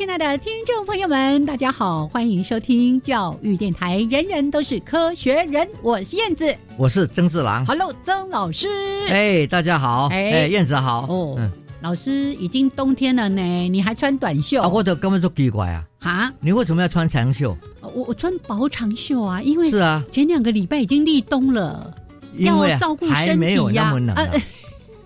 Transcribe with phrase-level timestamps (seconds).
[0.00, 7.66] 亲爱的听众朋友们，大家好，欢迎收听教育电台，人人都是科学人，我是燕子，我是曾志郎。
[7.66, 8.66] Hello，曾老师。
[9.10, 11.02] 哎，大家好，哎哎，燕子好。
[11.06, 16.32] 哦，嗯老师已经冬天了呢，你还穿短袖啊，我都根本就奇怪啊，啊？
[16.40, 17.54] 你为什么要穿长袖？
[17.82, 21.94] 我我穿薄长袖啊，因为是啊，前两个礼拜已经立冬了，
[22.38, 24.32] 要照顾身体呀还没有那么冷啊啊，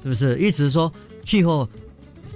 [0.04, 0.38] 是不是？
[0.38, 0.92] 一直说
[1.24, 1.68] 气候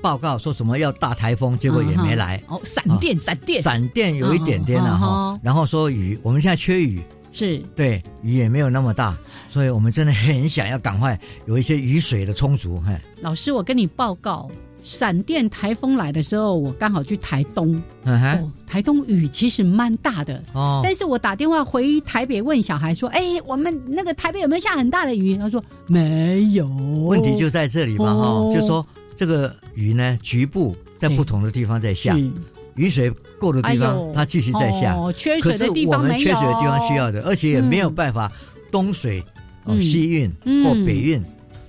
[0.01, 2.43] 报告说什么要大台风，结果也没来。
[2.49, 9.17] 哦，闪电，闪电闪电有一点点了嗯哈嗯，然后说雨，我们现在缺雨，是对，雨也没有那么大，
[9.51, 12.83] 所以我们真的很想要赶快有一些雨水的充足。
[12.87, 14.49] 嘿，老师，我跟你报告，
[14.83, 20.43] 闪电台风来的时候，我刚好去台东，嗯哼，哦，台东雨其实蛮大的。
[20.55, 26.67] 哦，但是我打电话回台北问小孩说：“哎，我们那个台北有没有下很大的雨？”他说没有。
[27.07, 28.87] 问题就在这里嘛哦哈，就说
[29.19, 32.17] 这个雨呢，局部在不同的地方在下，
[32.77, 38.31] 雨水够的地方它继续在下，可是水的地我们方没有，缺水的地方需要的，而且也没有嗯办法
[38.71, 39.21] 东水
[39.65, 39.83] 哦嗯。
[39.83, 41.21] 西运嗯或北运，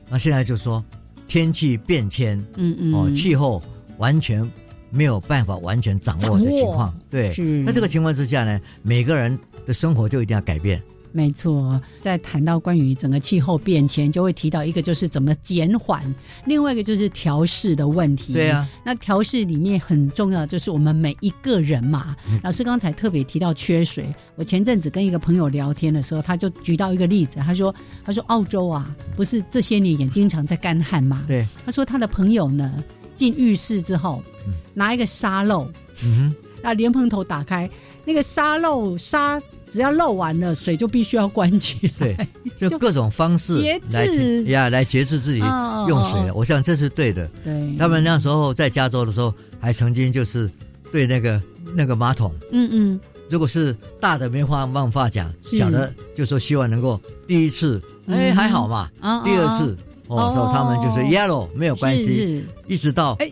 [0.09, 0.85] 那现在就说
[1.27, 2.93] 天气变迁嗯嗯。
[2.93, 3.59] 哦，气候
[3.97, 4.47] 完全
[4.91, 7.33] 没有办法完全掌握的情况对。
[7.33, 7.41] 是。
[7.63, 10.79] 那这个情况之下呢，每个人的生活就一定要改变。
[11.11, 16.03] 没错，在谈到关于整个气候变迁，就会提到一个就是怎么减缓，
[16.45, 18.33] 另外一个就是调试的问题。
[18.33, 22.15] 对啊，那调试里面很重要，就是我们每一个人嘛。
[22.29, 27.73] 嗯 老师刚才特别提到缺水，我前阵子跟一个朋友聊天的时候，他就举到一个例子，他说
[28.05, 31.23] ：“他说澳洲啊，不是这些年也经常在干旱嘛？
[31.27, 32.83] 对，他说他的朋友呢，
[33.15, 35.65] 进浴室之后，嗯拿一个沙漏，
[36.03, 37.69] 嗯哼那莲蓬头打开，
[38.05, 39.41] 那个沙漏沙
[39.71, 42.27] 只要漏完了，水就必须要关起来。
[42.57, 44.43] 对，就 各种方式节来制。
[44.45, 47.27] 呀，来节制自己哦用水哦哦我想这是对的。
[47.43, 50.49] 对，他们那时候在加州的时候，还曾经就是
[50.91, 51.41] 对那个
[51.75, 52.33] 那个马桶。
[52.51, 52.99] 嗯嗯。
[53.29, 59.77] 如果是大的没法办法讲，是小的就说希望能够第一次，哎、嗯还好嘛，啊，第二次
[60.07, 62.45] 哦哦，说他们就是 yellow 没有关系，是。
[62.67, 63.31] 一直到哎。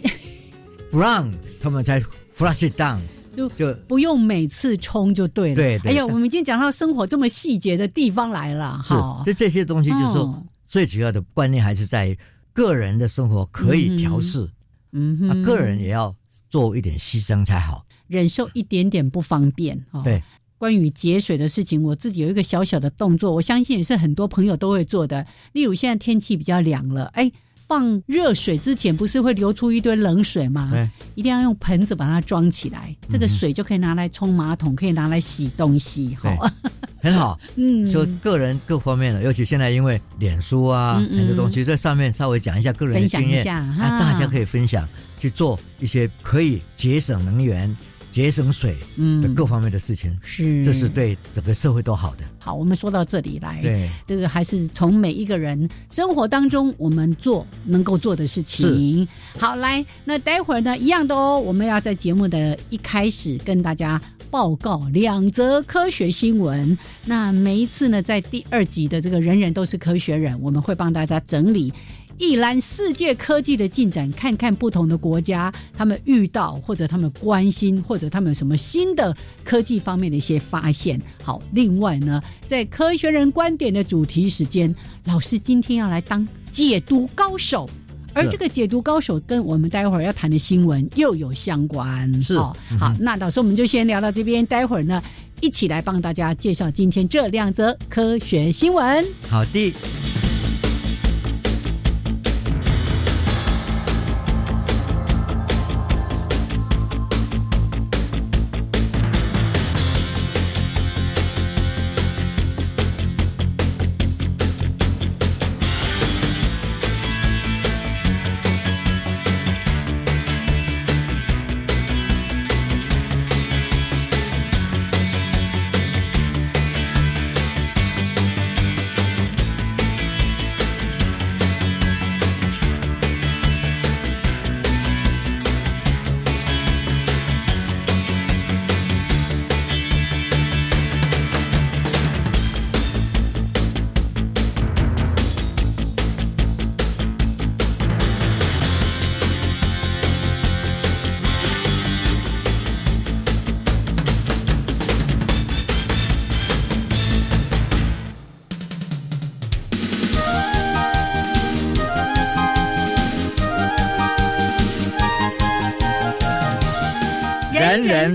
[0.92, 2.00] brown 他们才
[2.38, 3.00] flush it down，
[3.38, 5.56] 就就不用每次冲就对了。
[5.56, 9.32] 对对哎呀，我们已经讲到生活这么细节的地方来了，哈是，。
[9.32, 12.20] 就这些东西，就是说、哦最主要的观念还是在于
[12.52, 14.52] 个人的生活可以调试，啊，
[14.92, 16.14] 嗯哼，个人也要
[16.50, 17.86] 做一点牺牲才好。
[18.08, 19.82] 忍受一点点不方便。
[19.92, 20.22] 哦对，
[20.58, 25.26] 关于节水的事情，我自己有一个小小的动作，我相信也是很多朋友都会做的。
[25.54, 27.32] 例如现在天气比较凉了，哎，
[27.68, 30.70] 放热水之前不是会流出一堆冷水吗？
[30.72, 36.16] 对，一定要用盆子把它装起来，这个水就可以拿来冲马桶，可以拿来洗东西。
[36.22, 36.34] 哈、
[37.02, 37.38] 很好。
[37.58, 44.88] 嗯，就个人各方面的，尤其现在因为脸书啊嗯嗯很多东西在上面稍微讲一下个人经验，一下哈啊，大家可以分享
[45.20, 47.76] 去做一些可以节省能源、
[48.18, 52.24] 节省水的嗯各方面的事情，是这是对整个社会都好的。
[52.40, 52.56] 好。
[52.56, 59.08] 我们说到这里来，对，这个还是从每一个人生活当中我们做能够做的事情。
[59.38, 64.02] 好，来，那待会儿呢，一样的哦，我们要在节目的一开始跟大家。
[64.30, 66.78] 报告两则科学新闻。
[67.06, 71.72] 那每一次呢，在第二集的这个“人人都是科学人”，我们会帮大家整理
[72.18, 81.00] 一览世界科技的进展，看看不同的国家他们遇到或者他们关心或者他们有什么新的科技方面的一些发现。
[81.24, 84.74] 好，另外呢，在科学人观点的主题时间，
[85.06, 87.70] 老师今天要来当解读高手。
[88.14, 92.56] 而这个解读高手跟我们待会儿要谈的新闻又有相关，是哦。
[92.80, 95.00] 好，那到时候我们就先聊到这边，待会儿呢，
[95.40, 99.06] 一起来帮大家介绍今天这两则科学新闻。
[99.30, 99.72] 好的。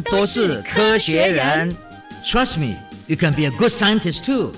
[0.00, 1.76] 都是科学人。
[2.24, 2.76] Trust me,
[3.08, 4.52] you can be a good scientist too.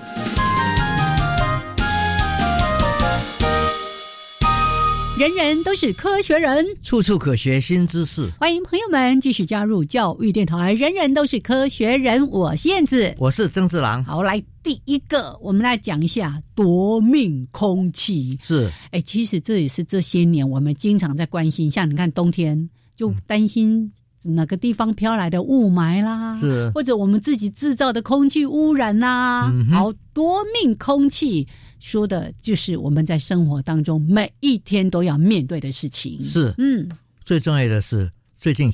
[5.16, 8.28] 人人都是科学人，处处可学新知识。
[8.38, 10.74] 欢迎朋友们继续加入教育电台。
[10.74, 14.04] 人人都是科学人，我是燕子，我是曾志郎。
[14.04, 18.36] 好，来第一个，我们来讲一下夺命空气。
[18.42, 23.92] 是，哎，其实这也是这些年我们经常在关心，像你看冬天就担心
[24.24, 29.52] 哪个地方飘来的雾霾啦，是，或者我们自己制造的空气污染啦。
[29.70, 31.46] 好，多命空气。
[31.80, 36.18] 说的就是我们在生活当中每一天都要面对的事情。
[36.24, 36.88] 是，嗯，
[37.26, 38.72] 最重要的是最近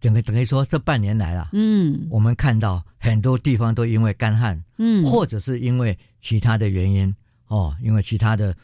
[0.00, 7.12] 整个等于说这半年来了，嗯，我们看到很多地方都因为干旱，嗯，或者是因为其他的原因
[7.48, 8.54] 哦，因为其他的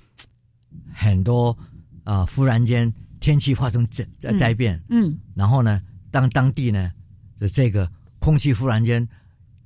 [0.95, 1.57] 很多
[2.05, 5.83] 啊，忽然间天气发生灾灾变，嗯，然后呢，
[6.13, 6.93] 当当地呢
[7.41, 9.09] 的这个空气忽然间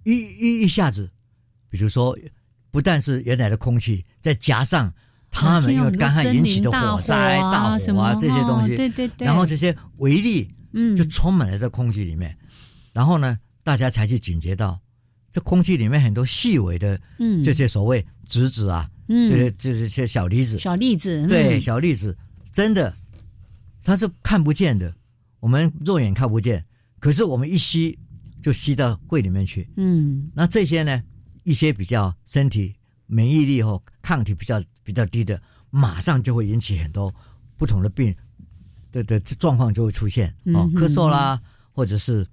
[0.05, 1.11] 一一一下子，
[1.69, 2.17] 比如说。
[2.73, 4.93] 不但是原来的空气，再加上
[5.31, 12.37] 他们因为干旱引起的火灾、大火啊这些东西，对对对，然后这些微粒，嗯，就充满了这空气里面，
[12.93, 14.79] 然后呢，大家才去警觉到，
[15.33, 22.15] 这空气里面很多细微的，嗯，这些所谓质子啊，嗯，这些这些小粒子，小粒子，对，小粒子，
[22.53, 22.93] 真的，
[23.83, 24.95] 它是看不见的，
[25.41, 26.65] 我们肉眼看不见，
[26.99, 27.99] 可是我们一吸
[28.43, 31.03] 就吸到胃里面去，嗯，那这些呢？
[31.44, 32.75] 一些比较身体
[33.06, 35.41] 免疫力或抗体比较比较低的，
[35.71, 37.15] 马上就会引起很多
[37.56, 38.12] 不同的病
[38.91, 41.41] 的的状况就会出现哦，咳嗽啦，
[41.71, 42.27] 或者是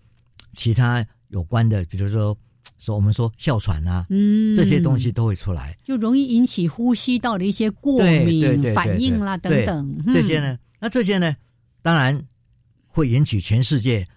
[0.54, 2.36] 其他有关的，比如说
[2.80, 10.04] 说我们说哮喘啊，嗯，这些东西都会出来，就容易引起呼吸道的一些过敏反应啦等等。
[10.12, 11.36] 这些呢，那这些呢，
[11.84, 12.20] 当然
[12.94, 14.08] 会引起全世界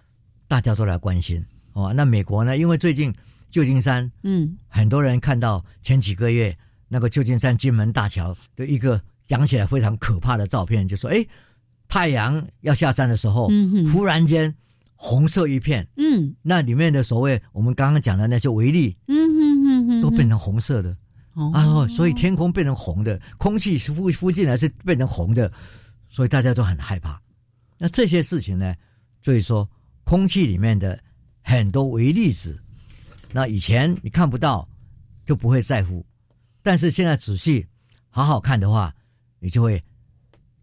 [0.46, 1.44] 大家都来关心。
[1.72, 1.92] 哦。
[1.92, 3.12] 那美国呢，因为最近。
[3.48, 6.54] 旧金山，嗯，很多人看到前几个月
[6.88, 11.24] 那个旧金山金门大桥的一个讲起来非常可怕的照片，就说：“哎，
[11.88, 14.54] 太阳要下山的时候，嗯忽然间
[14.96, 20.94] 红色一片，嗯，那里面的所谓我们刚刚讲的那些微粒，嗯哼哼哼，都变成红色的，
[21.34, 25.50] 哦，所以天空变成红的，空气是呼呼进来是变成红的，
[26.10, 27.18] 所以大家都很害怕。
[27.78, 28.74] 那这些事情呢，
[29.22, 29.68] 所以说
[30.04, 30.98] 空气里面的
[31.42, 32.60] 很多微粒子。”
[33.32, 34.66] 那以前你看不到，
[35.26, 36.06] 就不会在乎，
[36.62, 37.66] 但是现在仔细
[38.08, 38.94] 好好看的话，
[39.40, 39.82] 你就会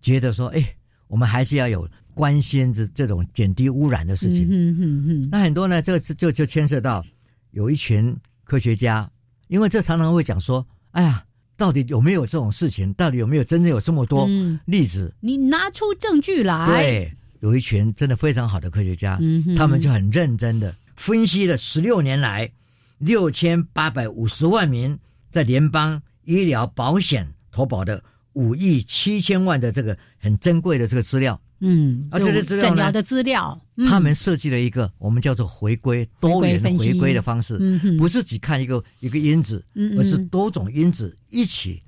[0.01, 0.75] 觉得说，哎，
[1.07, 4.47] 我们还是要有关心这这种减低污染的事情。
[4.49, 5.29] 嗯嗯嗯。
[5.29, 7.05] 那很多呢，这次就就牵涉到
[7.51, 9.11] 有一群科学家，
[9.49, 11.23] 因为这常常会讲说，哎呀，
[11.55, 12.93] 到底有没有这种事情？
[12.93, 14.27] 到底有没有真正有这么多
[14.65, 15.13] 例子？
[15.19, 16.65] 你拿出证据来。
[16.67, 19.19] 对，有一群真的非常好的科学家，
[19.55, 20.75] 他们就很认真的。
[20.95, 22.51] 分析了十六年来
[22.97, 24.97] 六千八百五十万名
[25.31, 37.57] 在联邦医疗保险投保的五亿七千万的这个很珍贵的这个资料，嗯，而这些资料呢，的资料，他们设计了一个我们叫做回归多元回归的方式，
[37.97, 39.63] 不是只看一个一个因子，
[39.97, 41.81] 而是多种因子一起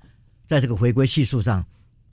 [0.48, 1.64] 在这个回归系数上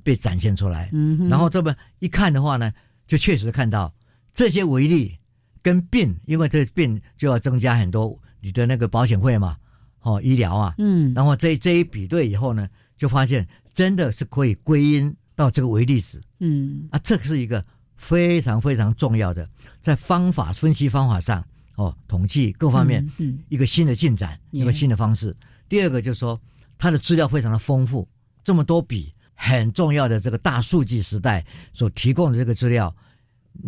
[0.02, 2.73] 被展现出来，嗯，然后这么一看的话呢，
[3.07, 3.95] 就确实看到
[4.33, 5.16] 这些为例。
[5.64, 9.57] 跟病，因为这病就要增加很多你的那个保险费嘛，
[10.00, 17.65] 哦，医疗啊，嗯，然后这这一比对以后呢，就发现真的是可以归因到这个微粒子，嗯，啊，这是一个
[17.97, 19.49] 非常非常重要的，
[19.81, 21.45] 在方法分析方法上，
[21.77, 25.35] 哦，统计各方面，嗯，一个新的进展，一个新的方式。
[25.69, 26.41] 第二个就是说，
[26.79, 28.09] 它的资料非常的丰富，
[28.45, 32.95] 这么多笔很重要的这个大数据时代所提供的这个资料。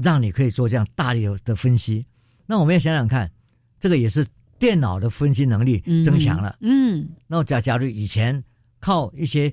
[0.02, 2.06] 让你可以做这样大力的分析，
[2.47, 3.30] 那我们要想想看，
[3.78, 4.26] 这个也是
[4.59, 6.56] 电脑的分析能力增强了。
[6.62, 8.42] 嗯，那假假如以前
[8.80, 9.52] 靠一些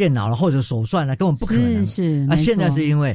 [0.00, 1.84] 电脑了或者手算呢，根本不可能。
[1.84, 3.14] 是啊，现在是因为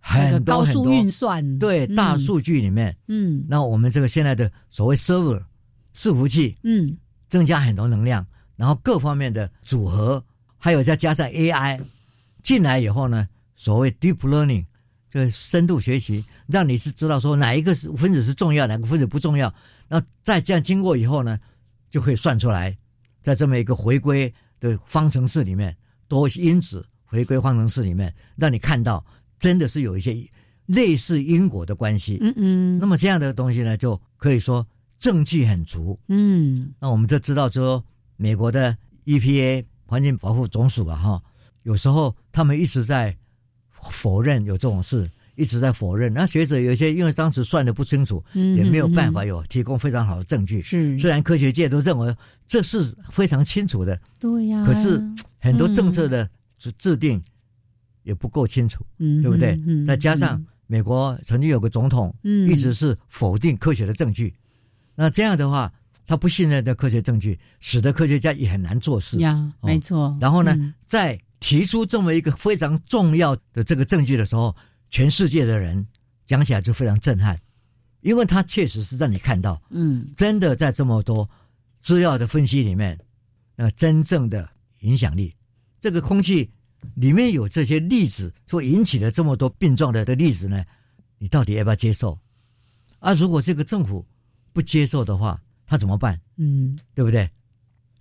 [0.00, 5.40] 很多很多运算，对大数据里面，嗯，那我们这个现在的所谓 server
[5.94, 6.98] 伺服器，嗯，
[7.30, 10.20] 增加很多能量，然后各方面的组合，
[10.56, 11.80] 还有再加上 AI
[12.42, 14.64] 进来以后呢，所谓 deep learning。
[15.10, 19.52] 就深度学习，让你是知道说哪一个是分子是重要，哪个分子不重要。
[19.88, 21.40] 那再这样经过以后呢，
[21.90, 22.76] 就可以算出来，
[23.22, 25.74] 在这么一个回归的方程式里面，
[26.08, 29.04] 多因子回归方程式里面，让你看到
[29.38, 30.26] 真的是有一些
[30.66, 32.18] 类似因果的关系。
[32.20, 32.78] 嗯嗯。
[32.78, 34.66] 那么这样的东西呢，就可以说
[34.98, 35.98] 证据很足。
[36.08, 36.72] 嗯。
[36.80, 37.84] 那我们就知道说，
[38.16, 41.22] 美国的 EPA 环境保护总署啊，哈，
[41.62, 43.16] 有时候他们一直在。
[43.92, 46.12] 否认有这种事，一直在否认。
[46.12, 50.60] 那学者有些因为当时算的不清楚，嗯也没有办法嗯有提供非常好的证据。
[50.60, 52.14] 是，虽然科学界都认为
[52.48, 55.00] 这是非常清楚的，对呀，可是
[55.38, 56.28] 很多政策的
[56.58, 57.22] 制制定
[58.02, 59.86] 也不够清楚，嗯，对不对嗯？
[59.86, 64.34] 再加上美国曾经有个总统嗯一直是否定科学的证据，
[64.96, 65.72] 那这样的话，
[66.04, 69.18] 他不信任的科学证据，使得科学家也很难做事。
[69.18, 70.16] 呀，哦没错。
[70.20, 74.56] 然后呢嗯，在提出这么一个非常重要的这个证据的时候，
[74.90, 75.86] 全世界的人
[76.26, 77.40] 讲起来就非常震撼，
[78.00, 81.28] 因为他确实是让你看到，嗯真的在这么多
[81.80, 82.98] 资料的分析里面，
[83.56, 84.48] 那真正的
[84.80, 85.34] 影响力，
[85.80, 86.50] 这个空气
[86.94, 90.64] 里面有这些粒子，所引起的这么多病状的的粒子呢，
[91.18, 92.18] 你到底要不要接受？
[93.00, 94.06] 啊，如果这个政府
[94.52, 96.20] 不接受的话，他怎么办？
[96.36, 97.28] 嗯对不对？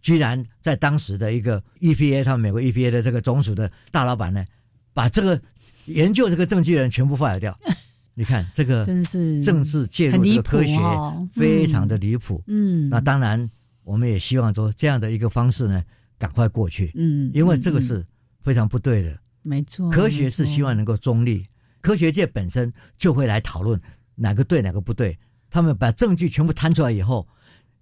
[0.01, 4.46] 居然在当时的一个 EPA，他们美国 EPA 的这个总署的大老板呢，
[4.94, 5.41] 把这个
[5.88, 7.58] 研究这个证据的人全部 fire 掉。
[8.13, 12.44] 你看这个真是政治介入很离谱这个科学哦非常的离谱。
[12.48, 13.48] 嗯，那当然，
[13.84, 15.84] 我们也希望说这样的一个方式呢，
[16.17, 18.06] 赶快过去，嗯，因为这个嗯是
[18.41, 19.15] 非常不对的。
[19.44, 21.46] 没错，科学是希望能够中立，
[21.79, 23.79] 科学界本身就会来讨论
[24.15, 25.17] 哪个对哪个不对。
[25.50, 27.27] 他们把证据全部摊出来以后，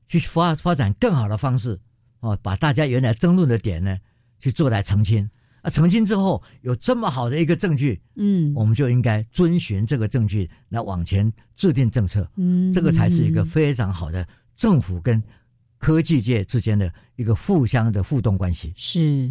[0.06, 1.80] 去发发展更好的方式，
[2.20, 3.98] 哦，把大家原来争论的点呢，
[4.38, 5.30] 去做来澄清。
[5.66, 12.30] 啊，澄清之后有这么好的一个证据，嗯我们就应该遵循这个证据来往前制定政策。
[12.36, 15.22] 嗯，这个才是一个嗯非常好的政府跟
[15.80, 18.74] 科技界之间的一个互相的互动关系。
[18.78, 19.28] 是，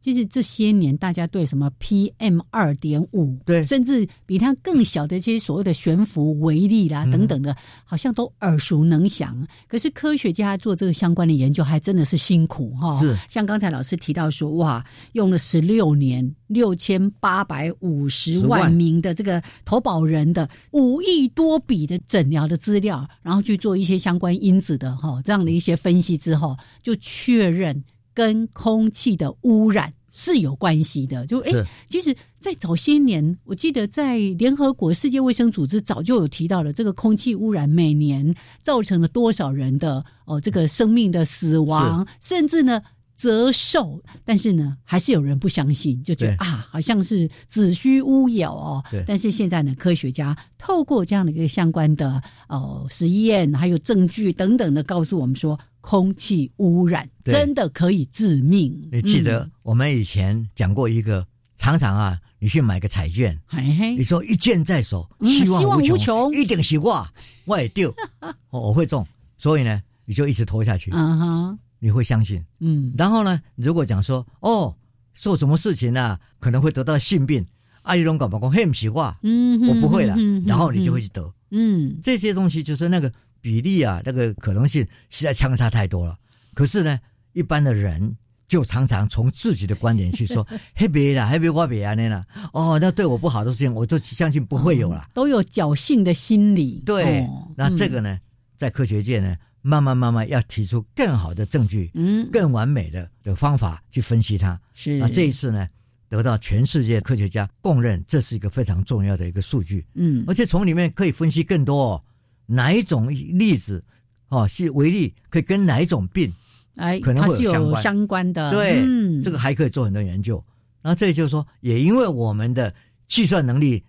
[0.00, 3.64] 其实这些年大家对什么 PM 二点五，对。
[3.64, 7.10] 甚至比它更小的这些所谓的悬浮微粒啦、嗯。
[7.10, 9.46] 等等的，好像都耳熟能详。
[9.66, 13.16] 可是科学家做这个相关的研究，还真的是辛苦哈、是。
[13.28, 18.58] 像刚才老师提到说，哇，用了十六年，六千八百五十10万。
[18.58, 27.82] 万名的这个投保人的五亿多笔的诊疗的资料，然后去做一些相关因子的哈这样的一些分析之后，就确认
[28.18, 31.24] 跟空气的污染是有关系的。
[31.24, 31.52] 就哎，
[31.88, 42.82] 其实，在早些年，我记得在联合国世界卫生组织早就有提到了，这个空气污染每年造成了多少人的哦这个生命的死亡，甚至呢。
[43.18, 48.82] 折寿，但是呢，还是有人不相信，就觉得啊，好像是子虚乌有哦。
[48.90, 49.02] 对。
[49.06, 58.88] 但是现在呢，科学家透过这样的一个相关的呃实验，还有证据等等的，告诉我们说，空气污染真的可以致命。
[58.92, 59.50] 你记得嗯。
[59.64, 63.96] 我们以前讲过一个，常常啊，你去买个彩券，嘿嘿。
[63.96, 66.32] 你，说一券在手，嗯希望无无穷。
[66.32, 67.04] 一定是我，
[67.46, 67.92] 我也丢，
[68.50, 69.04] 哦我会中，
[69.38, 72.44] 所以呢，你就一直拖下去，嗯哼，你会相信。
[72.60, 74.74] 嗯，然后呢，如果讲说哦，
[75.14, 77.46] 做什么事情啊，可能会得到性病，
[77.82, 81.32] 阿姨龙搞不讲，嘿，不是我，嗯，我不会了嗯，然后你就会，去得。
[81.50, 86.16] 嗯这些东西就是那个比例啊，那个可能性实在相差太多了。
[86.54, 86.98] 可是呢，
[87.32, 88.16] 一般的人
[88.46, 95.08] 就常常从自己的观点去说， 嘿别啦，嘿别我别啊那啦，哦，那对我不好的事情，我就相信不会有了。
[95.14, 96.82] 都有侥幸的心理。
[96.84, 98.18] 对，哦那这个，呢，
[98.56, 104.58] 在科学界呢，慢慢慢慢要提出更好的证据、嗯，更完美的的方法去分析它。
[104.74, 105.68] 是那这一次呢，
[106.08, 109.84] 得到全世界科学家公认，这是一个非常重要的一个数据。
[109.94, 112.04] 嗯而且从里面可以分析更多哦，
[112.46, 113.84] 哪一种例子
[114.28, 116.32] 哦是为例，可以跟哪一种病，
[116.76, 120.42] 哎，可能它是有会有相关的，对，嗯，这个还可以做很多研究。
[120.80, 122.72] 然后这就是说，也因为我们的
[123.08, 123.82] 计算能力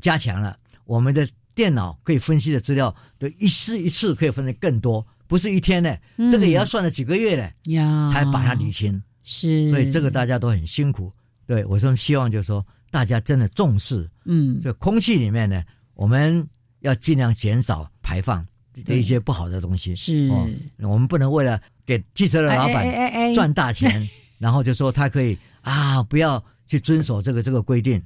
[0.00, 6.30] 加强了，我们的电脑可以分析的资料的一次一次可以分得更多，不是一天呢，嗯。
[6.30, 9.02] 这个也要算了几个月呢，呀，才把它理清。
[9.22, 11.12] 是，所以这个大家都很辛苦。
[11.46, 14.58] 对我说，希望就是说，大家真的重视嗯。
[14.60, 15.62] 这空气里面呢，
[15.94, 16.48] 我们
[16.80, 18.46] 要尽量减少排放
[18.84, 19.94] 的一些不好的东西。
[19.94, 20.28] 是。
[20.28, 23.34] 哦，我们不能为了给汽车的老板哎。
[23.34, 28.02] 赚大钱， 然后就说他可以啊，不要去遵守这个这个规定，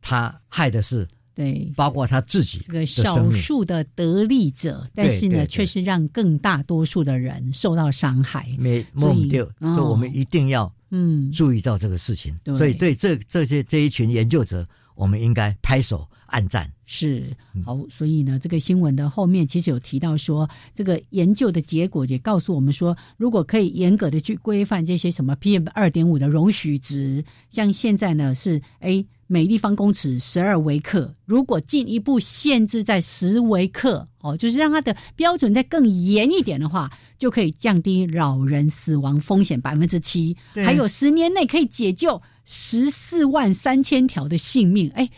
[0.00, 3.30] 他害的是对包括他自己这个少。
[3.30, 8.48] 数的得利者，但是呢，却是让更大多数的人受到伤害。
[8.58, 12.34] 没所以梦丢，哦所以我们一定要嗯，注意到这个事情。
[12.42, 16.72] 对所以对这这些这一群研究者，我们应该拍手暗赞。
[16.86, 45.08] 是嗯好，所以呢，这个新闻的后面其实有提到说，这个研究的结果也告诉我们说，如果可以严格的去规范这些什么 PM 二点五的容许值，像现在呢是哎每立方公尺十二微克，如果进一步限制在十微克，哦，就是让它的标准再更严一点的话，就可以降低老人死亡风险百分之七，还有十年内可以解救十四万三千条的性命，哎。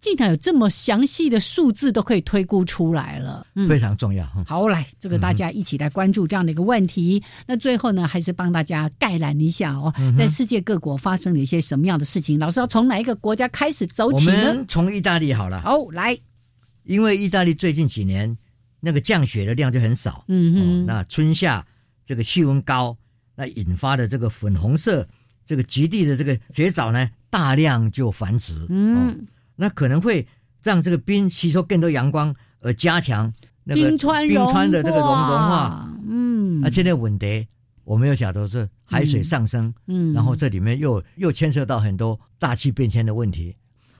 [0.00, 3.68] 竟然有这么详细的数字都可以推估出来了，嗯。
[3.68, 4.24] 非常重要。
[4.36, 4.44] 嗯。
[4.44, 7.22] 好，来，这个大家一起来关注这样的一个问题。
[7.46, 12.38] 那最后呢，还是帮大家概览一下哦，嗯在世界各国发生了一些什么样的事情？
[12.38, 14.54] 老师要从哪一个国家开始走起呢？
[14.54, 16.16] 们从意大利好了，好，来，
[16.84, 18.36] 因为意大利最近几年
[18.80, 21.66] 那个降雪的量就很少，嗯哼，哦，那春夏
[22.06, 22.96] 这个气温高，
[23.34, 25.06] 那引发的这个粉红色
[25.44, 29.26] 这个极地的这个雪藻呢，大量就繁殖，哦，嗯，
[29.60, 30.24] 那可能会
[30.62, 33.32] 让这个冰吸收更多阳光，而加强
[33.64, 35.92] 那个冰川冰川的这个融融化。
[36.08, 37.46] 嗯，而且呢，问题
[37.82, 43.56] 我们有想到是海水上升，嗯，然后这里面又又牵涉到很多大气变迁的问题。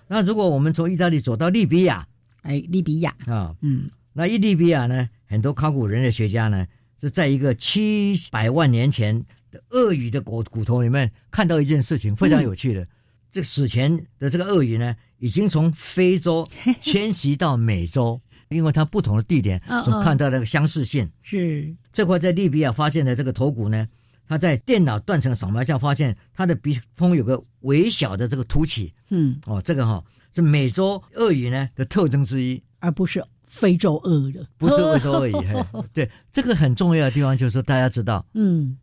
[0.06, 2.06] 那如果我们从意大利走到利比亚
[2.42, 3.90] 哎，利比亚，啊，嗯。
[4.12, 6.66] 那伊利比亚呢，很多考古人类学家呢
[7.00, 12.86] 是在一个七百万年前的鳄鱼的骨骨头里面看到一件事情，非常有趣的。
[13.30, 16.48] 这个史前的这个鳄鱼呢，已经从非洲
[16.80, 21.08] 迁徙到美洲，因为它不同的地点所看到的相似性。
[21.22, 23.86] 是，这块在利比亚发现的这个头骨呢，
[24.26, 30.02] 它在电脑断层扫描下发现它的鼻峰有个微小的这个凸起嗯，哦，这个哈、
[30.34, 32.62] 是美洲鳄鱼呢的特征之一。
[32.80, 35.32] 而不是非洲鳄的，不是非洲而已。
[35.32, 38.78] 嘿 对，这个很重要的地方就是说，大家知道，嗯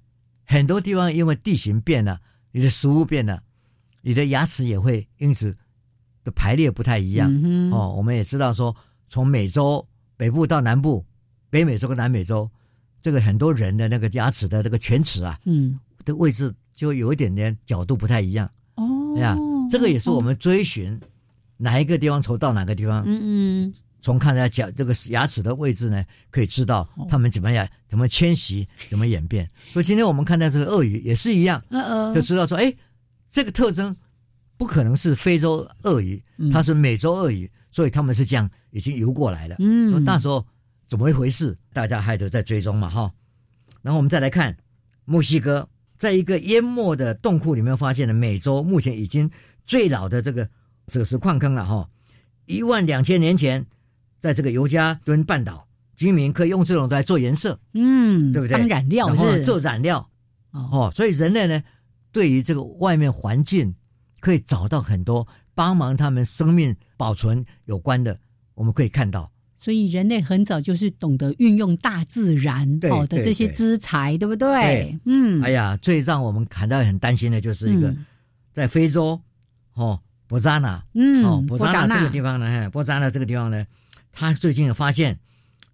[0.48, 2.20] 很多地方因为地形变了，
[2.52, 3.42] 你的食物变了，
[4.02, 5.56] 你的牙齿也会因此
[6.26, 7.32] 的排列不太一样。
[7.32, 8.76] 嗯，哦，我们也知道说，
[9.08, 11.06] 从美洲北部到南部，
[11.50, 12.50] 北美洲跟南美洲，
[13.02, 18.50] 这个很多人的那个牙齿的这个犬齿啊嗯，的位置就有一点点角度不太一样。
[18.76, 19.38] 哦哎呀，
[19.70, 21.00] 这个也是我们追寻
[21.56, 29.50] 哪一个地方从到哪个地方，嗯嗯从看它角这个牙齿的位置呢，可以知道哦它们怎么样、怎么迁徙、怎么演变。
[29.72, 32.72] 所以今天我们看到这个鳄鱼也是一样，嗯嗯，就知道说，哎，
[33.32, 33.96] 这个特征
[34.58, 39.56] 不可能是非洲鳄鱼，嗯它是美洲鳄鱼，所以他们是这样已经游过来了。
[39.56, 40.46] 说嗯，那时候
[40.88, 41.58] 怎么一回事？
[41.74, 43.12] 大家还都在追踪嘛，哈。
[43.82, 44.56] 然后我们再来看
[45.06, 49.30] 墨西哥，在一个淹没的洞窟里面发现了美洲目前已经
[49.66, 50.48] 最老的这个
[50.88, 51.90] 赭石矿坑了，哈。
[52.46, 53.66] 一万两千年前，
[54.20, 60.08] 在这个尤加敦半岛，居民可以用这种来做颜色，嗯，对不对当染料然后呢是做染料，
[60.52, 61.64] 哦，哦，所以人类呢，
[62.12, 63.74] 对于这个外面环境
[64.26, 68.20] 可以找到很多帮忙他们生命保存有关的，
[68.56, 69.32] 我们可以看到。
[69.60, 74.50] 所以人类很早就是懂得运用大自然好的这些资材，对不对？
[74.50, 75.00] 对？
[75.06, 78.04] 嗯，哎呀，最让我们感到很担心的就是一个嗯。
[78.52, 79.22] 在非洲，
[79.76, 83.64] 哦，博扎纳，嗯，哦，博扎纳纳这个地方呢，嘿博扎纳这个地方呢，
[84.12, 85.20] 他最近发现，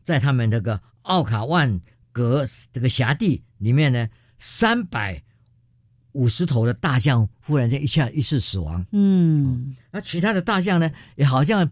[0.04, 1.80] 在他们那个奥卡万
[2.12, 4.10] 格这个辖地里面呢，
[4.40, 5.24] 三百
[6.14, 11.70] 五十头的大象忽然间一下一次死亡，嗯，那其他的大象呢，也好像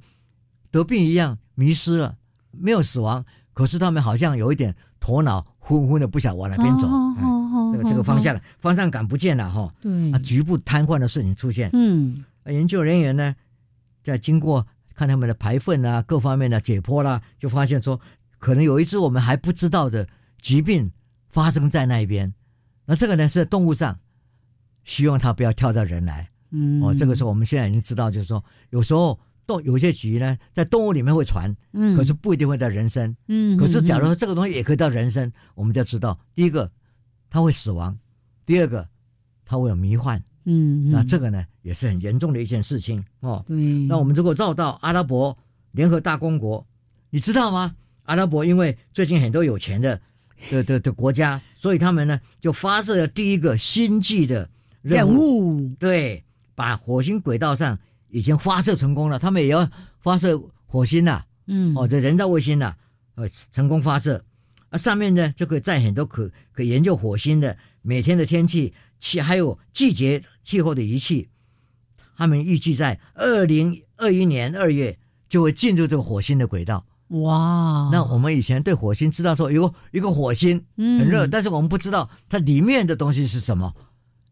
[0.72, 2.18] 得病一样迷失了，
[2.52, 6.88] 没有死亡，可是他们好像有一点头脑昏昏的，不晓得往哪边走，
[7.72, 10.12] 这个这个方向方向感不见了哈，对。
[10.12, 11.70] 啊，，局部瘫痪的事情出现。
[11.74, 12.24] 嗯。
[12.44, 13.36] 啊研究人员呢，
[14.04, 18.00] 在经过看他们的排粪啊各方面的解剖啦，就发现说，
[18.40, 20.08] 可能有一只我们还不知道的
[20.42, 20.92] 疾病
[21.30, 22.34] 发生在那边。
[22.86, 24.00] 那这个呢是在动物上，
[24.90, 26.28] 希望他不要跳到人来。
[26.50, 33.16] 嗯，哦，这个时候我们现在已经知道，就是说有时候动有些局呢在动物里面会传，嗯，可是不一定会在人身。
[33.28, 36.72] 嗯，可是假如嗯说这个东西也可以到人身，我们就知道，第一个
[37.30, 37.96] 它会死亡，
[38.48, 38.88] 第二个
[39.46, 40.18] 它会有迷幻。
[40.46, 43.46] 嗯，嗯那这个呢也是很严重的一件事情哦。
[43.48, 43.56] 对，
[43.88, 45.38] 那我们如果绕到阿拉伯
[45.74, 46.66] 联合大公国，
[47.12, 47.76] 你知道吗？
[48.06, 50.02] 阿拉伯因为最近很多有钱的
[50.50, 54.50] 的的的国家，所以他们呢就发射了第一个星际的
[54.90, 56.24] 任任务，对，
[56.56, 57.78] 把火星轨道上
[58.10, 62.76] 已经发射成功了，他们也要发射火星呐、嗯，哦，这人造卫星呐、
[63.16, 64.24] 呃，成功发射，
[64.70, 71.30] 啊，上面呢就可以载很多可可研究火星的每天的天气气，还有季节气候的仪器。
[72.18, 74.98] 他们预计在二零二一年二月
[75.30, 76.86] 就会进入这个火星的轨道。
[77.24, 83.74] 哇，那我们以前对火星知道说有一个火星嗯很热，但是我们不知道它里面的东西是什么。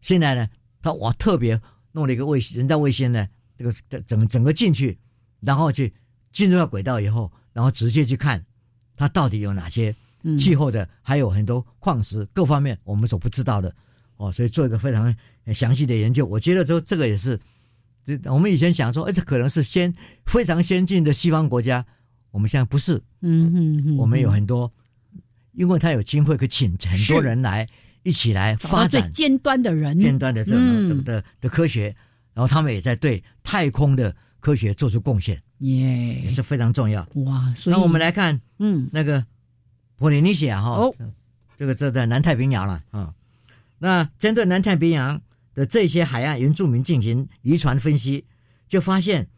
[0.00, 0.48] 现在呢，
[0.80, 1.60] 他我特别
[1.92, 4.98] 弄了一个卫星人造卫星呢，这个整整个进去，
[5.40, 5.92] 然后去
[6.32, 8.44] 进入到轨道以后，然后直接去看
[8.96, 13.74] 它到底有哪些嗯气候的，还有很多矿石各方面我们所不知道的
[14.16, 15.14] 哦，所以做一个非常
[15.54, 16.26] 详细的研究。
[16.26, 17.38] 我觉得说这个也是，
[18.04, 19.92] 这我们以前想说，哎，这可能是先
[20.26, 21.84] 非常先进的西方国家，
[22.30, 24.72] 我们现在不是，嗯嗯嗯，我们有嗯很多，
[25.52, 27.66] 因为他有机会可以请很多人来
[28.08, 30.88] 一起来发展最尖端的人，尖端的这种嗯。
[30.88, 31.94] 的的的科学，
[32.32, 36.22] 然后他们也在对太空的科学做出贡献，耶。
[36.22, 37.06] 也是非常重要。
[37.26, 38.88] 哇，所以那我们来看嗯。
[38.92, 39.26] 那个
[39.96, 40.94] 波利尼西亚哈，哦。
[41.58, 43.12] 这个这在南太平洋了啊。
[43.78, 45.20] 那针对南太平洋
[45.54, 48.24] 的这些海岸原住民进行遗传分析，
[48.68, 49.28] 就发现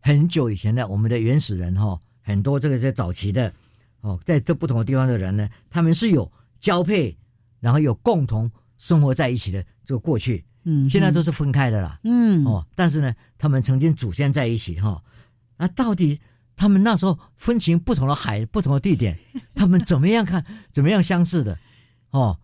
[0.00, 3.52] 很久以前的我们的原始人哈，很多这个在早期的
[4.00, 7.16] 哦，在这不同的地方的人呢，他们是有交配，
[7.64, 11.98] 然后有共同生活在一起的这个过去，嗯现在都是分开的啦。
[12.04, 12.44] 嗯。
[12.44, 15.02] 哦，但是呢，他们曾经祖先在一起哈、
[15.56, 16.20] 那到底
[16.54, 19.18] 他们那时候分情不同的海、不同的地点，
[19.56, 21.58] 他们怎么样看、怎么样相似的？
[22.10, 22.38] 哦，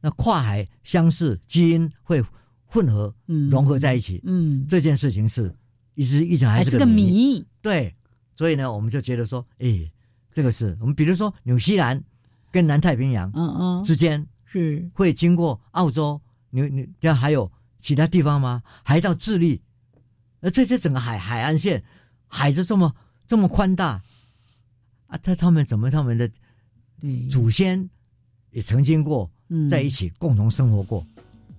[0.00, 2.22] 那跨海相似，基因会
[2.66, 3.50] 混合嗯。
[3.50, 4.64] 融合在一起，嗯。
[4.68, 5.52] 这件事情是
[5.96, 6.86] 一直一直还还是个。
[6.86, 7.92] 谜，对，
[8.36, 9.90] 所以呢，我们就觉得说，哎，
[10.32, 12.00] 这个是我们比如说纽西兰
[12.50, 13.84] 跟南太平洋嗯嗯。
[13.84, 14.88] 之间是。
[14.94, 18.62] 会经过澳洲、你你，这样还有其他地方吗？
[18.82, 19.60] 还到智利，
[20.40, 21.82] 那这些整个海海岸线，
[22.26, 22.94] 海就这么
[23.26, 24.00] 这么宽大。
[25.06, 26.30] 啊，他他们怎么他们的
[27.00, 27.26] 对。
[27.28, 27.88] 祖先
[28.50, 29.68] 也曾经过嗯。
[29.68, 31.06] 在一起共同生活过？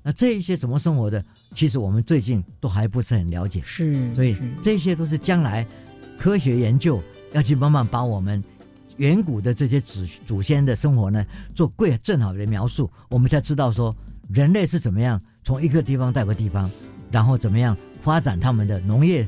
[0.03, 1.23] 那这一些怎么生活的，
[1.53, 5.63] 其实我们最近都还不是很了解，是，所以这些都是将来
[6.17, 6.99] 科学研究
[7.33, 8.43] 要去慢慢把我们。
[9.01, 13.95] 远古的这些祖祖先的生活呢，做贵正好的描述，我们才知道说
[14.29, 16.69] 人类是怎么样从一个地方到一个地方，
[17.09, 19.27] 然后怎么样发展他们的农业、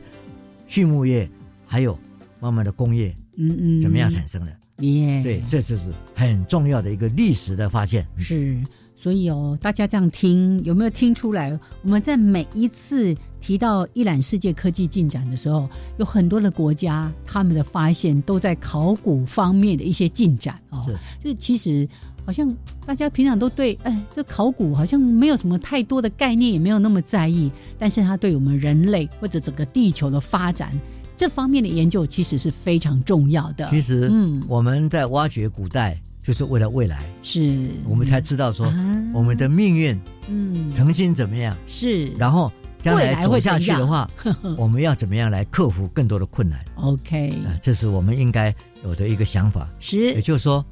[0.67, 1.27] 畜牧业，
[1.65, 1.97] 还有
[2.39, 4.55] 慢慢的工业嗯嗯怎么样产生的。
[4.77, 8.05] 耶对，这就是很重要的一个历史的发现。
[8.15, 8.61] 是，
[9.03, 11.51] 所以哦，大家这样听有没有听出来？
[11.81, 20.85] 我们在每一次提到一览世界科技进展的时候，有很多的国家他们的发现都在考古方面的一些进展哦。
[20.87, 21.85] 是这其实
[22.25, 22.49] 好像
[22.85, 30.71] 大家平常都对，哎，这考古好像没有什么太多的概念，也没有那么在意，但是它对我们人类或者整个地球的发展
[31.17, 33.69] 这方面的研究，其实是非常重要的。
[33.69, 37.67] 其实，嗯我们在挖掘古代，就是为了未来，是。
[37.87, 39.03] 我们才知道说啊。
[39.13, 40.71] 我们的命运嗯。
[40.71, 42.07] 曾经怎么样，是。
[42.13, 44.09] 然后将来走下去的话，
[44.57, 47.29] 我们要怎么样来克服更多的困难？OK。
[47.45, 49.69] 啊，这是我们应该有的一个想法。
[49.79, 50.13] 是。
[50.13, 50.65] 也就是说，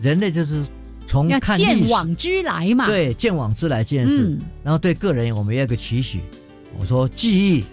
[0.00, 0.62] 人类就是
[1.06, 4.38] 从看见往之来嘛，，对见往之来这件事，嗯。
[4.62, 6.20] 然后对个人我们要有一个期许。
[6.78, 7.64] 我说记忆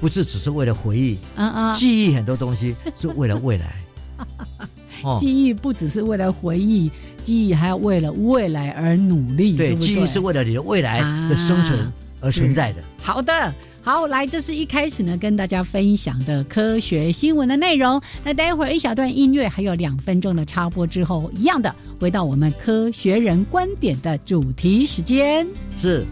[0.00, 3.76] 不是只是为了回忆，啊啊，记忆很多东西是为了未来。
[5.02, 6.90] 哦，记忆不只是为了回忆，
[7.24, 9.86] 记忆还要为了未来而努力，对对，对？
[9.86, 12.82] 记忆是为了你的未来的生存啊而存在的。
[13.00, 18.00] 好的，好，来，这是一开始呢跟大家分享的科学新闻的内容。
[18.24, 25.46] 那待会儿一小段音乐，还有两分钟的插播之后，一样的回到我们科学人观点的主题时间。
[25.78, 26.04] 是。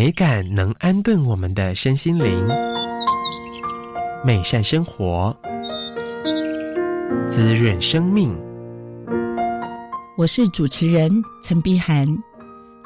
[0.00, 2.46] 美感能安顿我们的身心灵，
[4.24, 5.36] 美善生活，
[7.28, 8.32] 滋润生命。
[10.16, 11.10] 我是主持人
[11.42, 12.06] 陈碧涵，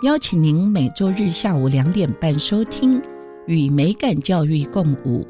[0.05, 2.99] 邀请您每周日下午两点半收听
[3.47, 5.21] 《与美感教育共舞》，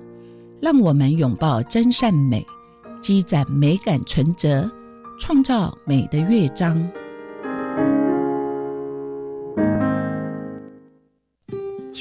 [0.61, 2.47] 让我们拥抱真善美，
[3.01, 4.71] 积攒美感存折，
[5.19, 6.81] 创造美的乐章。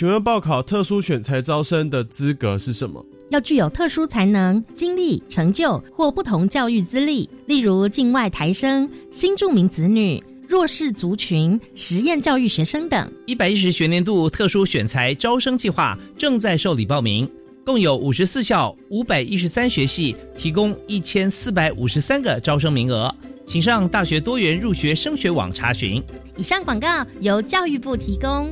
[0.01, 3.05] 请问报考特殊选才招生的资格是什么？
[3.29, 13.07] 要具有特殊才能、经历、成就或不同教育资历，例如境外台生、新住民子女、弱势族群、实验教育学生等。
[13.27, 17.29] 一百一十学年度特殊选才招生计划正在受理报名，
[17.63, 23.15] 共有五十四校、五百一十三学系，提供一千四百五十三个招生名额。
[23.45, 26.03] 请上大学多元入学升学网查询。
[26.37, 28.51] 以上广告由教育部提供。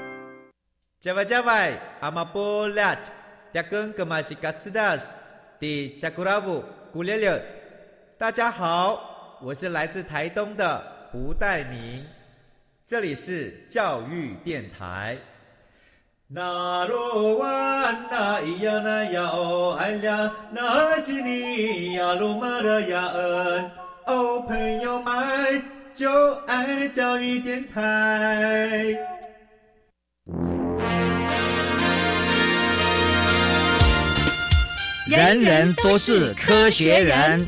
[1.01, 2.99] Java Java, Amapolat,
[3.51, 5.01] Jakun Kemasikatsidas,
[5.59, 7.41] di Jakuravu, Gulele。
[8.19, 10.79] 大家好，我是来自台东的
[11.11, 12.05] 胡代明，
[12.85, 15.17] 这里是教育电台。
[16.27, 17.47] 那罗哇
[18.11, 23.71] 那咿呀那呀哦哎呀，那是你呀鲁玛的呀恩
[24.05, 25.63] 哦，朋友们
[25.95, 28.95] 就爱教育电台。
[35.11, 37.45] 人人都是科学人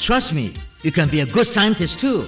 [0.00, 0.50] ，Trust me,
[0.82, 2.24] you can be a good scientist too.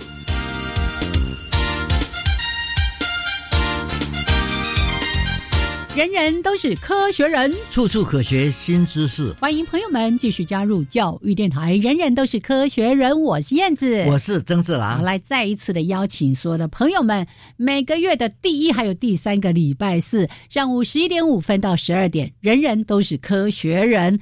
[5.97, 9.33] 人人都是科学人，处处可学新知识。
[9.41, 11.75] 欢迎朋友们继续加入教育电台。
[11.75, 15.03] 人人都是科学人，我是燕子，我是曾志好，郎。
[15.03, 24.21] 来再一次的邀请所有的朋友们，每个月的第一还有第三个礼拜四上午十一点五分到十二点，人人都是科学人。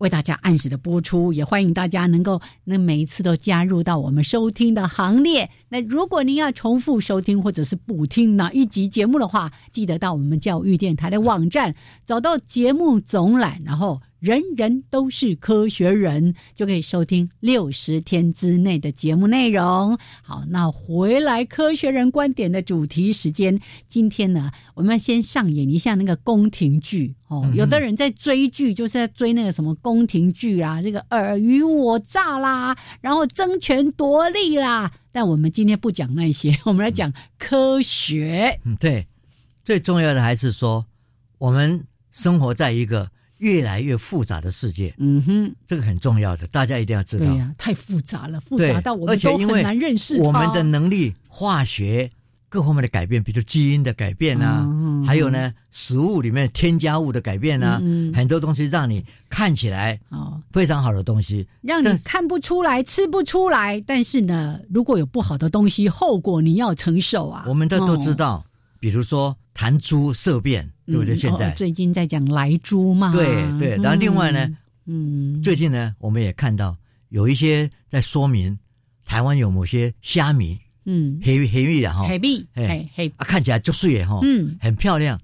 [0.00, 5.48] 为大家按时的播出，也欢迎大家能够那每一次都加入到我们收听的行列。
[5.68, 11.74] 那如果您要重复收听或者是补听哪一集节目的话，记得到我们教育电台的网站
[12.06, 19.98] 找到节目总览，然后人人都是科学人，就可以收听六十天之内的节目内容。
[20.22, 27.50] 好，那回来科学人观点的主题时间，今天呢，我们先上演一下那个宫廷剧哦。
[27.54, 34.92] 有的人在追剧，就是在追那个什么宫廷剧啊，这个尔虞我诈啦，然后争权夺利啦。
[35.12, 38.60] 但我们今天不讲那些，我们来讲科学。
[38.64, 39.06] 嗯，对，
[39.64, 40.84] 最重要的还是说，
[41.38, 47.26] 我们生活在一个越来越复杂的世界，嗯哼，这个很重要的，大家一定要知道。
[47.26, 50.22] 对呀、太复杂了，复杂到我们都很难认识它。
[50.22, 52.10] 我们的能力、化学
[52.48, 57.80] 各方面的改变，比如基因的改变啊，嗯还有呢，食物里面添加物的改变啊，
[58.12, 63.80] 很多东西让你看起来哦，非常好的东西，让你看不出来、吃不出来。
[63.86, 67.44] 但是呢，如果有不好的东西，后果你要承受啊。
[67.46, 68.44] 我们都都知哦，道，
[68.80, 71.14] 比如说弹珠色变，对不对？
[71.14, 71.50] 嗯现在。
[71.50, 73.26] 哦最近在讲来猪嘛，对
[73.58, 76.76] 对，然后另外呢，嗯，最近呢，我们也看到
[77.10, 78.58] 有一些在说明
[79.04, 85.20] 台湾有某些虾米嗯，黑黑玉的哈，黑币，哎黑黑，啊看起来就碎耶哈，嗯，很漂亮，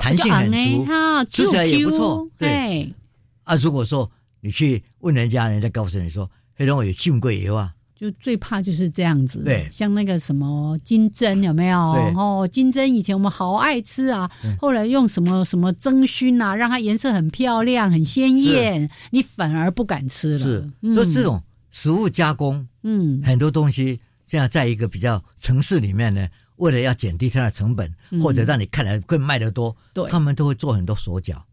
[0.00, 2.94] 弹性很足哈，吃起来也不错对，
[3.42, 3.56] 啊。
[3.56, 4.08] 如果说
[4.40, 9.68] 你去问人家，人家告诉你说黑龙有进过油啊，就最怕就是这样子，对。
[9.70, 11.78] 像那个什么金针有没有？
[11.78, 20.44] 哦，金针以前我们好爱吃啊，后来用什么什么蒸熏啊，让它颜色很漂亮、很鲜艳，你反而不敢吃了。
[20.44, 20.94] 是，嗯。
[20.94, 23.22] 所以这种食物加工嗯。
[23.22, 28.20] 很多东西，现在在一个比较城市里面呢，为了要减低它的成本，嗯。
[28.20, 30.10] 或者让你看来更卖得多，对。
[30.10, 31.44] 他们都会做很多手脚。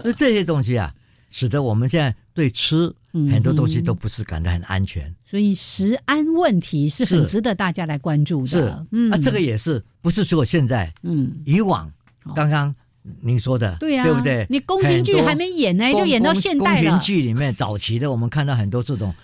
[0.00, 0.94] 所以这些东西啊，
[1.30, 5.14] 使得我们现在对吃嗯很多东西都不是感到很安全。
[5.24, 8.86] 所以食安问题是很值得大家来关注是的。
[8.92, 11.42] 嗯啊，这个也是不是说现在嗯。
[11.44, 11.90] 以往
[12.22, 12.74] 好刚刚
[13.20, 14.46] 您说的，对呀、对不对？
[14.50, 17.00] 你宫廷剧还没演呢，就演到宫现代了宫廷。
[17.00, 19.14] 剧里面早期的，我们看到很多这种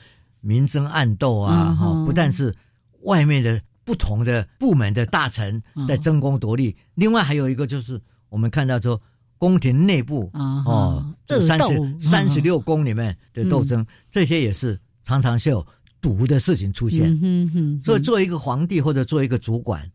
[0.40, 2.54] 明争暗斗啊，哈、嗯不但是
[3.02, 9.00] 外面的不同的部门的大臣嗯在争功夺利，另外还有一个就是我们看到说
[9.38, 15.66] 宫廷内部哦，这三十三十六宫里面的斗争，这些也是常常是有
[16.00, 17.10] 毒的事情出现。
[17.22, 19.90] 嗯哼哼，所以做一个皇帝或者做一个主管，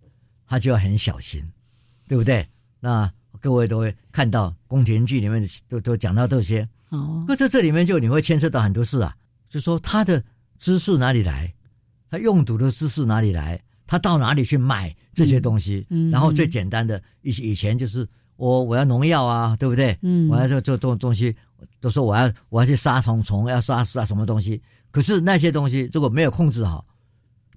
[0.47, 1.43] 他就要很小心，
[2.08, 2.47] 对不对？
[2.80, 9.15] 那各位都会看到宫廷剧里面都都讲到这些，哦，可是这里面就你会牵涉到很多事啊，
[9.49, 10.23] 就说他的
[10.58, 11.54] 知识哪里来，
[12.10, 18.08] 他用毒的知识哪里来，他到哪里去买这些东西，然后最简单的以以前就是
[18.39, 19.97] 我我要农药啊，对不对？
[20.02, 21.36] 嗯我要做做做东西，
[21.82, 26.86] 都说我要我要去杀虫虫，要杀杀什么东西，可是那些东西如果没有控制好，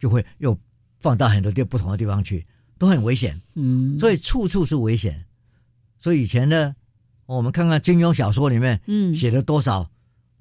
[0.01, 0.59] 就会又
[1.01, 2.45] 放到很多地不同的地方去，
[2.79, 3.41] 都很危险。
[3.55, 5.25] 嗯，所以处处是危险。
[6.01, 6.75] 所以以前呢，
[7.27, 9.89] 我们看看金庸小说里面嗯写了多少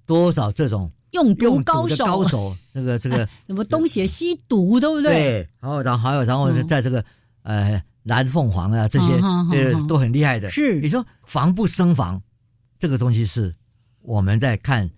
[0.08, 5.14] 多少这种用毒高手，高手，这个这个 什么东邪西毒，对不对？
[5.14, 7.06] 对，然后然后还有然后在这个
[7.44, 9.14] 呃蓝凤凰啊这些
[9.52, 10.50] 呃都很厉害的。
[10.50, 12.22] 是你说防不胜防，
[12.80, 13.54] 这个东西是
[14.02, 14.90] 我们在看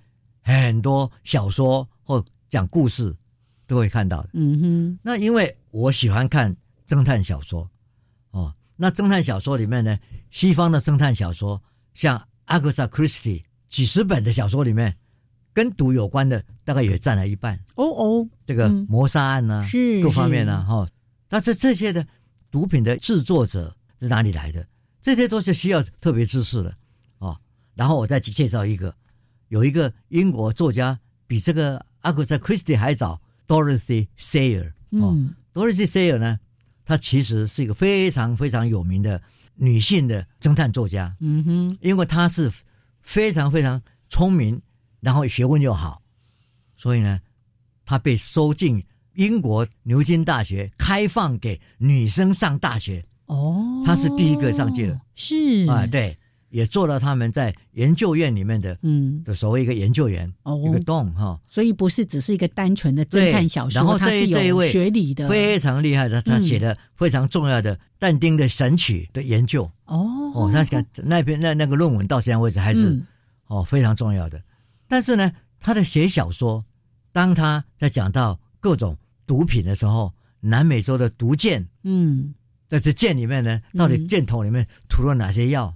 [0.41, 3.15] 很多小说或讲故事
[3.67, 4.29] 都会看到的。
[4.33, 6.55] 嗯哼，那因为我喜欢看
[6.87, 7.69] 侦探小说，
[8.31, 9.97] 哦，那侦探小说里面呢，
[10.29, 11.61] 西方的侦探小说，
[11.93, 14.95] 像阿格莎·克里斯蒂几十本的小说里面，
[15.53, 17.59] 跟毒有关的大概也占了一半。
[17.75, 20.87] 哦哦，这个嗯谋杀案呢、是各方面呢、是哈、
[21.27, 22.05] 但是这些的
[22.53, 24.63] 毒品的制作者是哪里来的？
[25.01, 26.71] 这些都是需要特别知识的
[27.17, 27.35] 哦。
[27.73, 28.95] 然后我再介绍一个，
[29.47, 35.09] 有一个英国作家比这个阿格莎·克里斯蒂还早，Dorothy Sayer 哦。
[35.15, 36.39] 嗯 Dorothy Sayer 呢，
[36.85, 39.19] 她其实是一个非常非常有名的
[39.55, 42.51] 女性的侦探作家，嗯哼，因为她是
[43.01, 44.61] 非常非常聪明，
[44.99, 46.03] 然后学问又好，
[46.77, 47.19] 所以呢，
[47.83, 53.03] 她被收进英国牛津大学，开放给女生上大学。
[53.27, 55.65] 哦，他是第一个上去的，是。
[55.69, 56.15] 啊，，对，
[56.49, 60.61] 也做了他们在研究院里面的嗯，的所谓一个研究员，哦。
[60.67, 61.39] 一个洞哈。
[61.47, 66.41] 所以不是只是一个单纯的侦探小说，对然后他是有学理的，非常厉害的，他嗯。
[66.41, 69.63] 写的非常重要的但丁的《神曲》的研究。
[69.85, 70.05] 哦。
[70.35, 73.07] 哦，那个那篇那那个论文到现在为止还是、嗯。
[73.47, 74.41] 哦非常重要的。
[74.87, 76.63] 但是呢，他的写小说，
[77.11, 82.33] 当他在讲到各种毒品的时候，南美洲的毒箭，嗯。
[82.69, 85.75] 在这箭里面呢，到底嗯箭头里面涂了哪些药？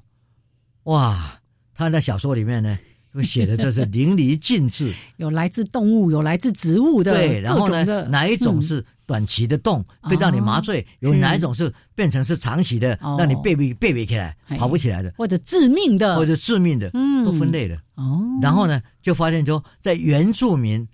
[0.86, 1.40] 哇，
[1.76, 2.80] 他在小说里面呢，
[3.14, 4.92] 会写的这是 淋漓尽致。
[5.18, 8.62] 有来自动物，有来自植物的，对，然后呢哪一种嗯。
[8.64, 10.86] 是短期的动，会让你麻醉？
[11.00, 13.16] 有哪一种是变成是长期的，哦。
[13.20, 17.24] 让你背背背背起来，跑不起来的，或者致命的，或者致命的，嗯。
[17.24, 17.80] 都分类的。
[17.94, 20.88] 哦，然后呢，就发现说，在原住民，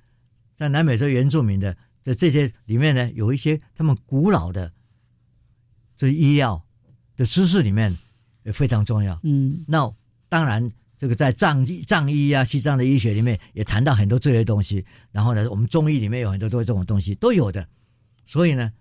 [0.58, 4.72] 在南美洲原住民的的这些里面呢，有一些他们古老的
[5.96, 6.64] 这医药
[7.16, 7.96] 的知识里面
[8.44, 9.20] 也非常重要。
[9.24, 9.94] 嗯那
[10.30, 14.86] 当然，这个在藏医藏医啊、西藏的医学里面也谈到很多这些东西。
[15.12, 17.68] 然后呢，我们中医里面有很多都是这种东西都有的。
[18.26, 18.72] 所以呢，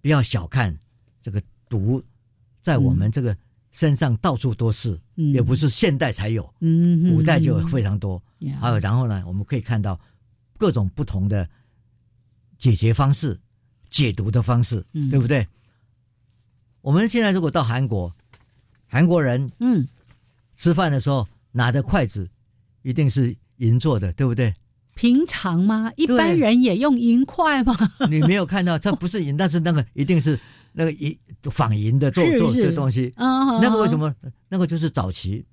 [0.00, 0.78] 不要小看
[1.20, 2.02] 这个毒，
[2.60, 3.36] 在我们这个
[3.72, 8.22] 身上到处都是，嗯也不是现代才有，嗯，古代就有非常多。
[8.40, 9.98] 呀还有，然后呢，我们可以看到
[10.56, 11.48] 各种不同的
[12.60, 13.40] 解决方式、
[13.90, 15.44] 解毒的方式，嗯对不对？
[16.82, 18.14] 我们现在如果到韩国，
[18.86, 19.88] 韩国人嗯
[20.54, 22.28] 吃饭的时候拿的筷子
[22.82, 24.54] 一定是银做的，对不对？
[24.94, 25.90] 平常吗？
[25.96, 27.74] 一般人也用银筷吗？
[28.10, 30.38] 你没有看到，它不是银， 但是那个一定是
[30.72, 31.18] 那个银
[31.50, 33.12] 仿银的做做是是这东西。
[33.16, 34.14] 嗯，那个为什么？
[34.22, 34.30] 么？
[34.48, 35.44] 那个就是早期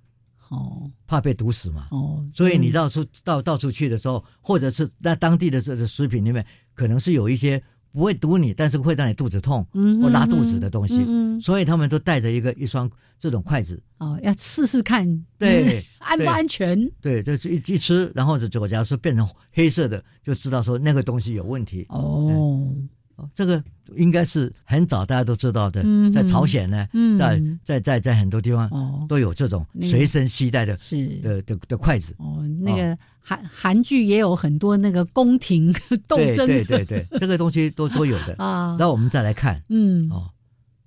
[0.49, 1.87] 哦怕被毒死嘛。
[1.91, 13.81] 哦，所以你嗯到处到到处去的时候，或者是那当地的这个食品里面，可能是有一些不会毒你，但是会让你肚子痛嗯或拉肚子的东西，嗯嗯所以他们都带着一个一双这种筷子。
[13.99, 15.07] 哦，要试试看，
[15.37, 16.79] 对 嗯安不安全？
[17.01, 21.85] 对，就是一一吃，然后就假如说变成黑色的，就知道说那个东西有问题。
[21.89, 22.71] 哦，
[23.17, 23.61] 哦这个
[23.95, 27.17] 应该是很早大家都知道的，嗯在朝鲜呢，嗯。
[27.17, 29.05] 在在在在很多地方哦。
[29.09, 31.05] 都有这种那个随身携带的是。
[31.21, 32.15] 的的的筷子。
[32.19, 35.73] 哦，那个韩韩剧也有很多那个宫廷
[36.07, 38.35] 斗对争，对对对， 这个东西都都有的。
[38.37, 40.29] 啊，那我们再来看嗯，哦，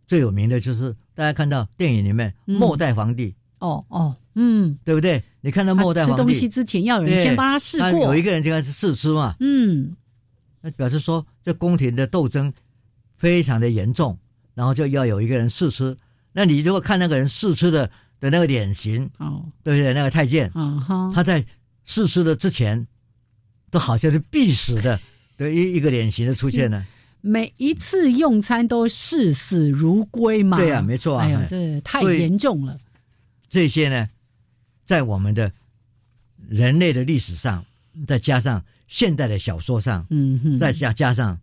[0.07, 2.57] 最有名的就是大家看到电影里面嗯。
[2.59, 5.23] 末代皇帝，哦哦，嗯，对不对？
[5.41, 6.17] 你看到末代皇帝。
[6.17, 9.97] 吃，东西之前要有人先帮他试他过，有一个人就开始试吃嘛，嗯
[10.61, 12.53] 那表示说这宫廷的斗争
[13.17, 14.19] 非常的严重，
[14.55, 15.97] 然后就要有一个人试吃。
[16.33, 17.91] 那你如果看那个人试吃的
[18.21, 19.93] 的那个脸型，哦对不对？
[19.95, 21.45] 那个太监，啊哈，他在
[21.85, 22.87] 试吃的之前，
[23.71, 25.01] 都好像是必死的
[25.37, 26.87] 的一一个脸型的出现呢。
[27.23, 32.79] 每一次用餐都视死如归嘛，对啊没错啊哎呦哎，这太严重了，
[33.49, 34.09] 这些呢，
[34.85, 35.53] 在我们的
[36.49, 37.63] 人类的历史上，
[38.07, 41.41] 再加上现代的小说上，嗯哼，再加加上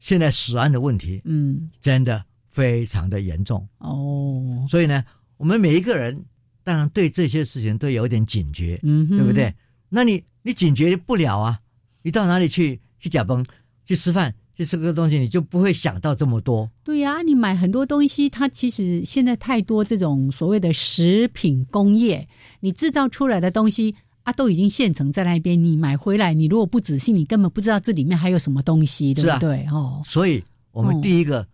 [0.00, 3.68] 现在死案的问题，嗯真的非常的严重。
[3.76, 5.04] 哦，所以呢，
[5.36, 6.24] 我们每一个人
[6.64, 9.54] 当然对这些事情都有点警觉，嗯哼，对不对？
[9.90, 11.60] 那你你警觉不了啊，
[12.00, 13.44] 你到哪里去去假崩
[13.84, 16.70] 去吃饭去吃个东西，你就不会想到这么多。
[16.82, 22.26] 对呀、你买很多东西，它其实现在太多这种所谓的食品工业，
[22.60, 23.94] 你制造出来的东西
[24.24, 29.66] 啊，都已经现成在那边，你买回来，你如果不仔细，你根本不知道这里面还有什么东西，对不对？
[29.66, 31.00] 哦，所以我们哦。
[31.02, 31.46] 第一个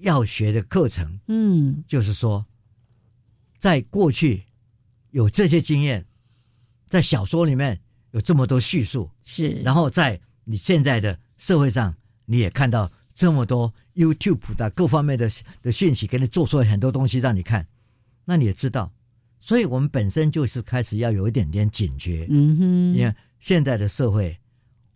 [0.00, 1.84] 要学的课程嗯。
[1.86, 2.44] 就是说，
[3.58, 4.42] 在过去
[5.10, 6.04] 有这些经验，
[6.88, 15.30] 在小说里面有这么多叙述，是，然后在你现在的社会上，你也看到这么多 YouTube 的各方面的
[15.62, 17.66] 的讯息，给你做出来很多东西让你看，
[18.24, 18.92] 那你也知道，
[19.46, 22.26] 所以我们本身就是开始要有一点点警觉。
[22.28, 24.36] 嗯哼，你看现在的社会，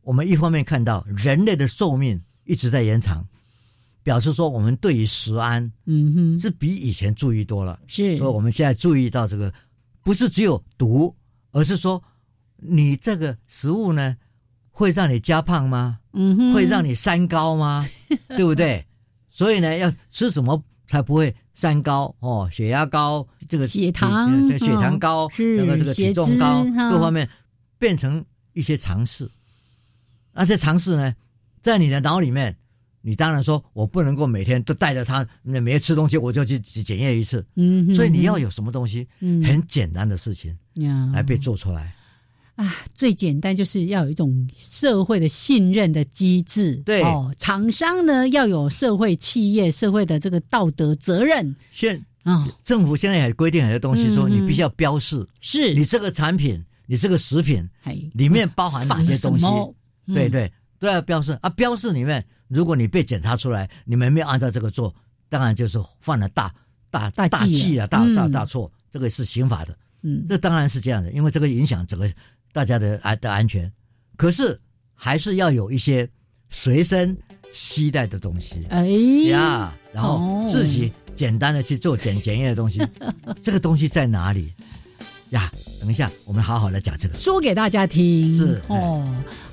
[0.03, 3.25] 我们一方面看到人类的寿命一直在延长，
[4.03, 7.79] 表示说我们对于食安，嗯哼，是比以前注意多了。
[7.87, 9.55] 是，所以我们现在注意到这个，
[10.03, 11.15] 不是只有毒，
[11.53, 12.03] 而是说
[12.57, 14.17] 你这个食物呢，
[14.73, 16.01] 会让你加胖吗？
[16.13, 17.89] 嗯哼，会让你三高吗？
[18.31, 18.85] 对不对？
[19.31, 22.49] 所以呢，要吃什么才不会三高哦？
[22.51, 27.29] 血压高，这个血糖，血糖高，那个这个体重高，各方面
[27.79, 29.31] 变成一些尝试。
[30.33, 31.15] 那这尝试呢，
[31.61, 32.57] 在你的脑里面，
[33.03, 37.45] 你当然说我不能够每天都带着它，那每天吃东西我就去检验一次。
[37.57, 40.57] 嗯，所以你要有什么东西，很简单的事情
[41.13, 41.95] 来被做出来。
[42.61, 46.77] 啊，最简单就是要有一种社会的信任的机制。
[46.85, 51.57] 对哦，厂商呢要有社会企业社会的这个道德责任。
[51.73, 57.67] 现啊，政府现在也规定很多东西，说你必须要标示，是你这个产品，你这个食品
[58.13, 59.47] 里面包含哪些东西？
[60.13, 61.49] 对对，都要标示啊。
[61.49, 64.95] 标示里面，如果你被检查出来，你们没有按照这个做，
[65.31, 66.53] 当然就是犯了大
[66.91, 69.75] 大大忌啊，大大大错，这个是刑法的。
[70.03, 72.07] 嗯，这当然是这样的，因为这个影响整个。
[72.53, 73.71] 大家的安的安全，
[74.17, 74.61] 可是
[74.95, 76.09] 还是要有一些
[76.49, 77.17] 随身
[77.53, 78.67] 携带的东西。
[78.71, 78.87] 哎。
[79.31, 82.81] 呀，然后自己简单的去做检检验的东西，
[83.43, 84.53] 这个东西在哪里
[85.31, 85.51] 呀？
[85.81, 88.37] 等一下，我们好好的讲这个，说给大家听。
[88.37, 89.03] 是哦，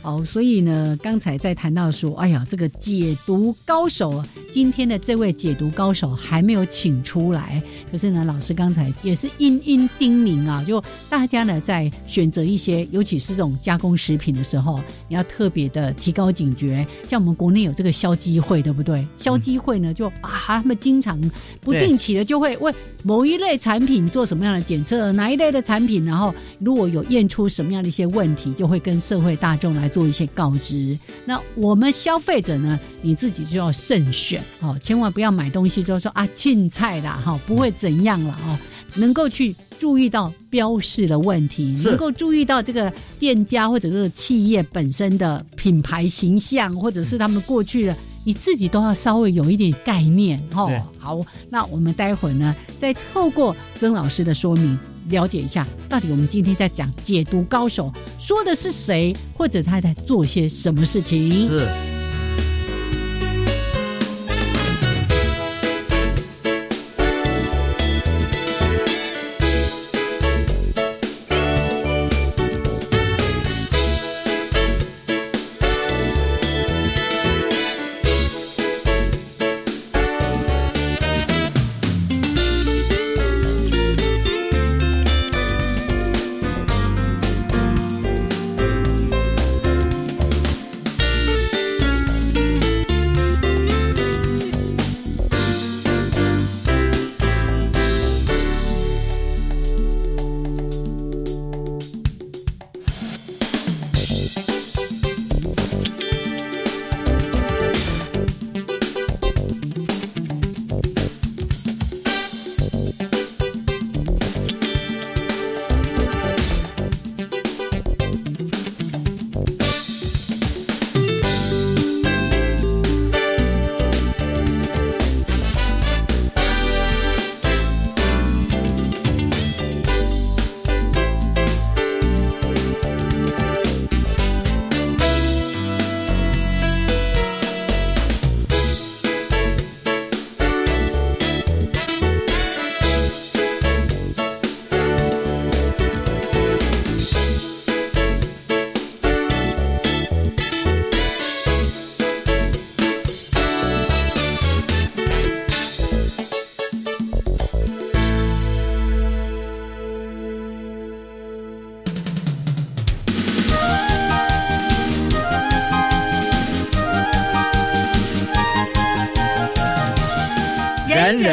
[0.02, 4.22] 好，所以呢，刚才在谈到说，哎呀，这个解读高手，
[4.52, 7.64] 今天的这位解读高手还没有请出来。
[7.90, 16.86] 可是呢，老师刚才也是殷殷叮咛啊，就大家呢在选择一些，尤其是这种加工食品的时候，你要特别的提高警觉。
[17.08, 19.08] 像我们国内有这个消基会，对不对？
[19.18, 21.18] 消基会呢，就啊，他们经常
[21.62, 22.74] 不定期的就会为
[23.04, 26.06] 某一类产品做什么样的检测，哪一类的产品？
[26.06, 30.98] 然后，如果有验出什么样的一些问题，就会跟社会大众来做一些告知。
[31.26, 38.58] 那我们消费者呢，你自己就要慎选哦，千万不要买东西就说啊，青菜啦哈，不会怎样了哦，
[38.96, 50.72] 能够去注意到标示的问题，能够注意到这个店家或者是企业本身的品牌形象，或者是他们过去的，你自己都要稍微有一点概念哦。
[50.98, 54.80] 好，那我们待会儿呢，再透过曾老师的说明。
[55.10, 61.50] 了解一下，到底我们今天在讲解读高手说的是谁，或者他在做些什么事情？
[61.50, 61.97] 是。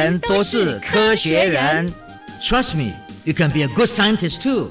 [0.05, 1.91] 人人都是科学人
[2.43, 2.93] ，Trust me,
[3.25, 4.69] you can be a good scientist too。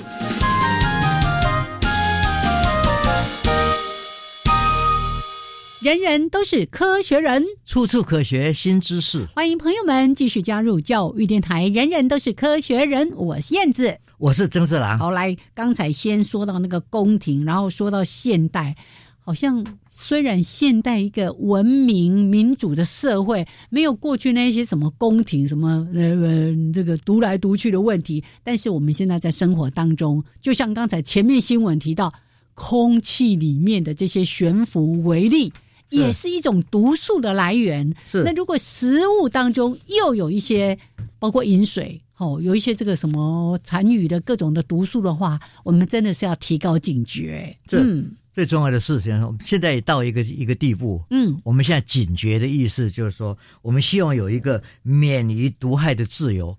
[5.81, 9.25] 人人都是科学人，处处可学新知识。
[9.33, 11.67] 欢迎朋友们继续加入教育电台。
[11.67, 13.97] 人人都是科学人，我是燕子。
[14.19, 14.99] 我是曾志郎。
[14.99, 18.75] 好，来，刚才先说到那个宫廷，然后说到现代，
[19.23, 32.11] 好像虽然现代一个文明民主的社会，没有过去那些什么宫廷什么呃呃这个独来独去的问题，但是我们现在在生活当中，就像刚才前面新闻提到，
[32.53, 35.51] 空气里面的这些悬浮微粒。
[35.89, 37.87] 也是一种毒素的来源。
[38.07, 40.75] 是那如果食物当中又有一些，
[41.19, 47.55] 包括饮水哦，有一些这个什么残余的各种的毒素的话，我们真的是要提高警觉。
[47.69, 51.39] 嗯最重要的事情，我们现在也到一个一个地步，嗯。
[51.43, 56.57] 我们现在警觉的意思就是说，我们希望有一个免于毒害的自由。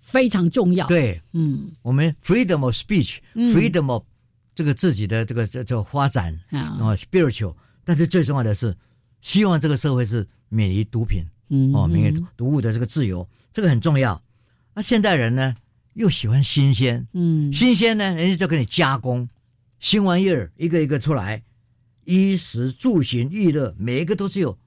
[0.00, 1.22] 非常重要。，对。
[1.32, 1.70] 嗯。
[1.82, 2.74] 我们 freedom of 嗯。
[2.74, 4.02] speech，freedom of
[4.54, 6.58] 这个自己的这个这这发展啊。
[6.58, 8.76] 啊 spiritual，但是最重要的是，
[9.20, 14.20] 希望这个社会是免于毒品嗯哦，免于毒物的这个自由，这个很重要。
[14.74, 15.54] 那现代人呢，
[15.94, 17.52] 又喜欢新鲜，嗯。
[17.52, 19.28] 新鲜呢，人家就给你加工，
[19.78, 21.42] 新玩意儿一个一个出来，
[22.04, 24.58] 衣食住行娱乐，每一个都是有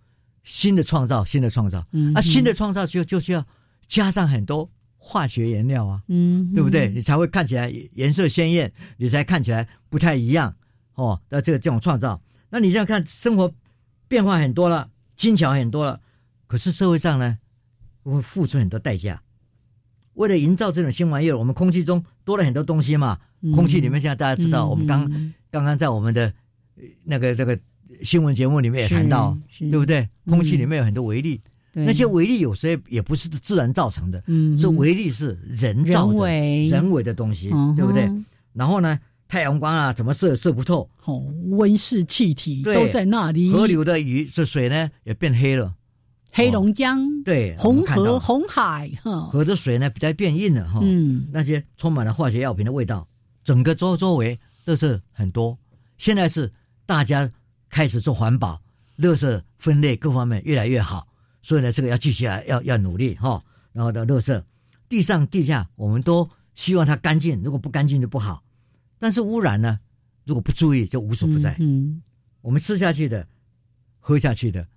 [0.44, 1.86] 新的创造，新的创造。
[1.92, 3.46] 嗯啊，新的创造就就是要
[3.88, 6.90] 加上很多化学原料啊，嗯对不对？？
[6.90, 10.56] 你才会看起来颜色鲜艳，你才看起来不太一样
[10.96, 11.22] 哦。
[11.30, 13.54] 那这个这种创造，那你这样看，生活
[14.08, 16.00] 变化很多了，精巧很多了，
[16.48, 17.38] 可是社会上呢，
[18.04, 19.22] 会付出很多代价。
[20.14, 23.20] 为了营造这种新玩意儿，我们空气中多了很多东西嘛。
[23.42, 23.52] 嗯。
[23.52, 26.32] 空气里面现在大家知道，嗯我们刚嗯刚刚在我们的
[26.78, 27.58] 呃那个那个
[28.04, 30.00] 新闻节目里面也谈到，对不对？
[30.26, 30.32] 嗯。
[30.32, 31.40] 空气里面有很多微粒，
[31.74, 36.68] 那些微粒有时候也不是自然造成的，嗯是微粒是人造的、人为。
[36.68, 38.10] 人为的东西，嗯对不对？
[38.54, 40.90] 然后呢，太阳光啊，怎么射射不透？
[41.06, 43.52] 哦，温室气体都在那里。
[43.52, 45.74] 河流的鱼这水呢也变黑了，
[46.32, 51.28] 黑龙江、对，红河、红海，哈，河的水呢比较变硬了哈，嗯。
[51.32, 53.08] 那些充满了化学药品的味道，
[53.44, 55.58] 整个周周围垃圾很多。
[55.98, 56.52] 现在是
[56.86, 57.30] 大家
[57.70, 58.62] 开始做环保，
[58.98, 61.08] 垃圾分类各方面越来越好，
[61.42, 63.44] 所以呢，这个要继续来要要努力哈。
[63.72, 64.44] 然后的垃圾，
[64.90, 68.44] 地上地下我们都希望它干净，如果不干净就不好。
[69.00, 69.80] 但是污染呢，
[70.26, 71.56] 如果不注意就无所不在。
[71.60, 72.02] 嗯
[72.42, 73.28] 我们吃下去的、
[74.00, 74.68] 喝下去的，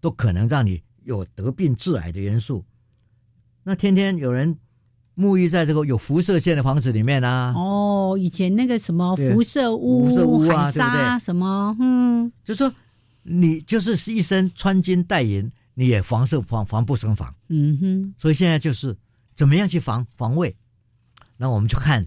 [0.00, 2.64] 都可能让你有得病致癌的元素。
[3.62, 4.58] 那天天有人
[5.16, 11.18] 沐浴在这个有辐射线的房子里面啊，哦，以前那个什么辐射屋、辐射屋啊海沙对不对？
[11.20, 12.72] 什么，嗯，就说
[13.22, 17.32] 你就是一身穿金戴银，你也防射防防不胜防。
[17.48, 18.96] 嗯哼，所以现在就是
[19.34, 20.54] 怎么样去防防卫。
[21.36, 22.04] 那我们就看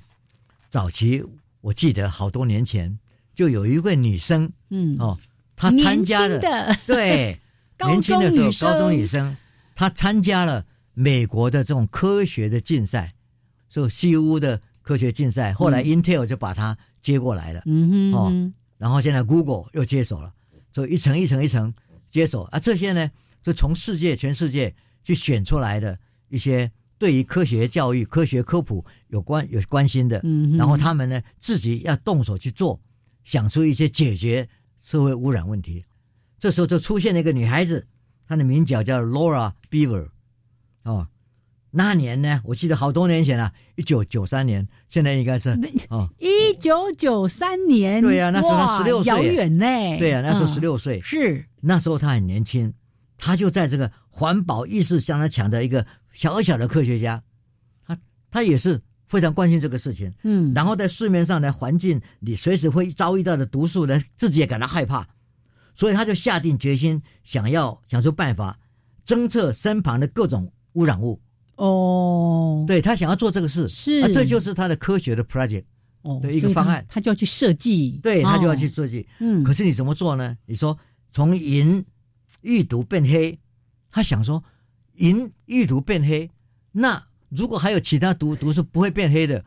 [0.70, 1.24] 早期，
[1.62, 2.98] 我记得好多年前
[3.34, 5.18] 就有一位女生嗯，哦，
[5.56, 7.40] 她参加了的对
[7.78, 9.36] 高年轻的时候高中女生，
[9.76, 10.66] 她参加了
[11.00, 13.14] 美国的这种科学的竞赛，
[13.70, 15.54] 就西屋的科学竞赛。
[15.54, 20.34] 后来 Intel 就把它接过来了，嗯哼，哦嗯然后现在 Google 又接手了，
[20.72, 21.72] 所以一层一层一层
[22.08, 22.58] 接手啊。
[22.58, 23.12] 这些呢，
[23.44, 32.82] 就从世界全世界去选出来的一些对于科学教育、科学科普有关有关心的，嗯哼然后他们呢自己要动手去做，
[33.24, 34.50] 想出一些解决
[34.84, 35.86] 社会污染问题。
[36.40, 37.86] 这时候就出现了一个女孩子，
[38.28, 40.10] 她的名叫叫 Laura Beaver，
[40.88, 41.06] 哦，
[41.72, 45.50] 那年呢，我记得好多年前了，一九九三年，现在应该是
[45.90, 49.14] 哦，一九九三年，对呀那时候他十六岁。
[49.14, 49.66] 遥远呢，
[50.00, 52.74] 对呀、那时候嗯十六岁，是，那时候他很年轻，
[53.18, 57.22] 他就在这个环保意识相当强的一个小小的科学家，
[57.86, 57.98] 他
[58.32, 60.12] 他也是非常关心这个事情。
[60.24, 65.06] 嗯，然后在市面上的环境，你随时会遭遇到的毒素呢，自己也感到害怕，
[65.76, 68.58] 所以他就下定决心，想要想出办法
[69.06, 71.20] 侦测身旁的各种污染物。
[71.56, 75.64] 哦，对他想要做这个事，是啊这就是他的科学的 project，
[76.04, 79.08] 哦，对一个方案他就要去设计，对他就要哦去设计。
[79.20, 80.38] 嗯，可是你怎么做呢？
[80.46, 80.78] 你说
[81.12, 81.84] 从银
[82.42, 83.40] 遇毒变黑，
[83.90, 84.44] 他想说
[84.98, 86.30] 银遇毒变黑，
[86.72, 89.44] 那如果还有其他毒毒是不会变黑的，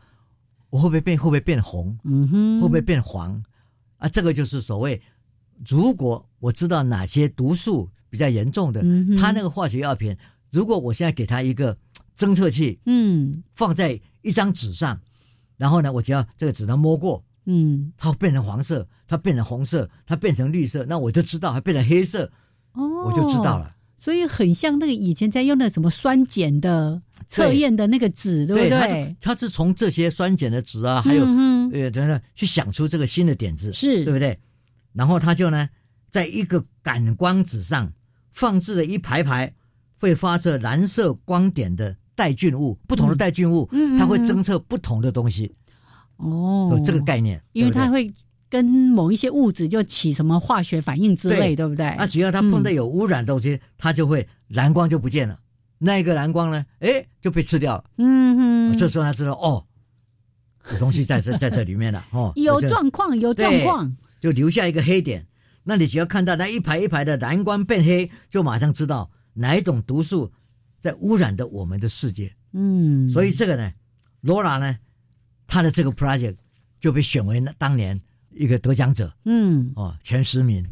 [0.69, 1.97] 我会不会变会不会变红？
[2.03, 3.41] 嗯哼，会不会变黄？
[3.95, 5.01] 啊，这个就是所谓，
[5.65, 10.13] 如果我知道哪些毒素比较严重的，嗯哼它那个化学药品，
[10.51, 11.77] 如果我现在给他一个
[12.17, 14.99] 侦测器，嗯放在一张纸上，
[15.57, 22.31] 然后呢，我只要这个纸能摸过，嗯，它会变成黄色，它变成红色，它变成绿色，那我就知道，它变成黑色，
[22.73, 23.57] 哦，我就知道。
[23.57, 23.75] 了。
[23.97, 29.15] 所以很像那个以前在用的什么酸碱的测验的那个纸，对不它对？
[29.21, 34.39] 它是从这些酸碱的纸啊，还有、嗯呃，等等，去想出这个新的点子，是对不对？
[34.93, 35.69] 然后他就呢，
[36.09, 37.93] 在一个感光纸上
[38.33, 39.53] 放置了一排排
[40.01, 44.25] 会发射蓝色光点的带菌物，不同的带菌物，它会嗯。
[44.25, 45.53] 侦测不同的东西，
[46.17, 46.69] 哦。
[46.71, 48.11] 有这个概念，因为它会
[48.49, 51.67] 跟某一些物质就起什么化学反应之类，对。
[51.67, 51.95] 不对？
[51.99, 55.39] 那只要它碰到嗯有污染的东西，它就会蓝光就不见了。
[55.77, 57.83] 那一个蓝光呢，哎，就被吃掉了。
[57.97, 59.63] 嗯哼，这时候他知道哦，
[60.71, 65.27] 有东西在这 在这里面了哦，有这状况，有状对况，就留下一个黑点。
[65.63, 70.31] 那你只要看到那一排一排的蓝光变黑，就马上知道哪一种毒素
[70.79, 72.35] 在污染的我们的世界。
[72.53, 73.71] 嗯，所以这个呢
[74.23, 74.77] ，Laura 呢，
[75.47, 76.35] 他的这个 project
[76.79, 79.71] 就被选为那当年一个得奖者嗯。
[79.75, 80.65] 哦，前十名。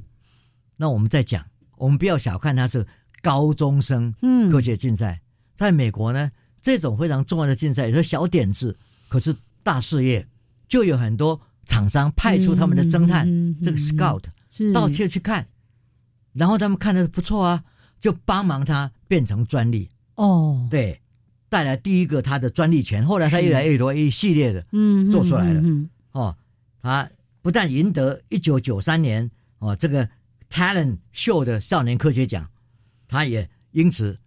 [0.76, 1.45] 那我们再讲，
[1.78, 2.86] 我们不要小看他是
[3.22, 4.51] 高中生嗯。
[4.51, 5.22] 科学竞赛，
[5.55, 6.32] 在美国呢，
[6.62, 10.28] 这种非常重要的竞赛，有时候小点子，可是大事业，
[10.68, 14.74] 就有很多厂商派出他们的侦探，嗯嗯嗯这个 scout 是。
[14.74, 15.47] 到处去看，
[16.34, 17.64] 然后他们看的不错啊，
[18.00, 21.00] 就帮忙他变成专利，哦，对，
[21.50, 25.62] 带来第一个他的专利权，后来他越来越多一系列的嗯，做出来了。
[25.62, 26.36] 嗯哦，
[26.82, 27.10] 他
[27.41, 29.30] 不但赢得一九九三年
[29.60, 30.08] 哦这个
[30.50, 32.50] Talent Show 的少年科学奖，
[33.08, 34.18] 他也因此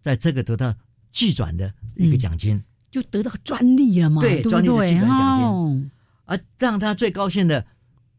[0.00, 0.74] 在这个得到
[1.12, 2.62] 巨转的一个奖金。
[2.90, 5.00] 就得到专利了嘛，对专利的基对？
[5.00, 5.46] 本奖金。
[5.46, 5.82] 哦。
[6.24, 7.66] 而让他最高兴的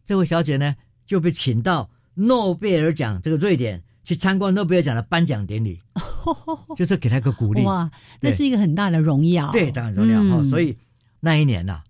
[0.06, 5.80] 这位小姐呢，就被请到诺贝尔奖这个瑞典去参观诺贝尔奖的颁奖典礼，
[6.76, 7.62] 就是给他一个鼓励。
[7.62, 10.76] 哇，那是一个很大的荣耀，对，当然荣耀哈、嗯所以
[11.20, 11.84] 那一年呐、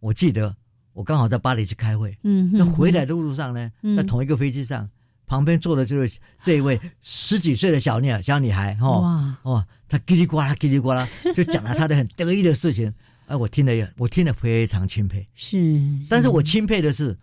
[0.00, 0.56] 我记得
[0.92, 4.90] 我刚好在巴黎去开会，嗯，那嗯回来的路上呢，嗯在同一个飞机上，
[5.24, 8.90] 旁边坐的就是这一位十几岁的小女小女孩哈。
[8.98, 12.92] 哇，哦，她叽里呱啦叽里呱啦，就讲了她的很得意的事情，
[13.28, 15.24] 哎，我听了也我听了非常钦佩。
[15.36, 17.16] 是，但是我钦佩的是，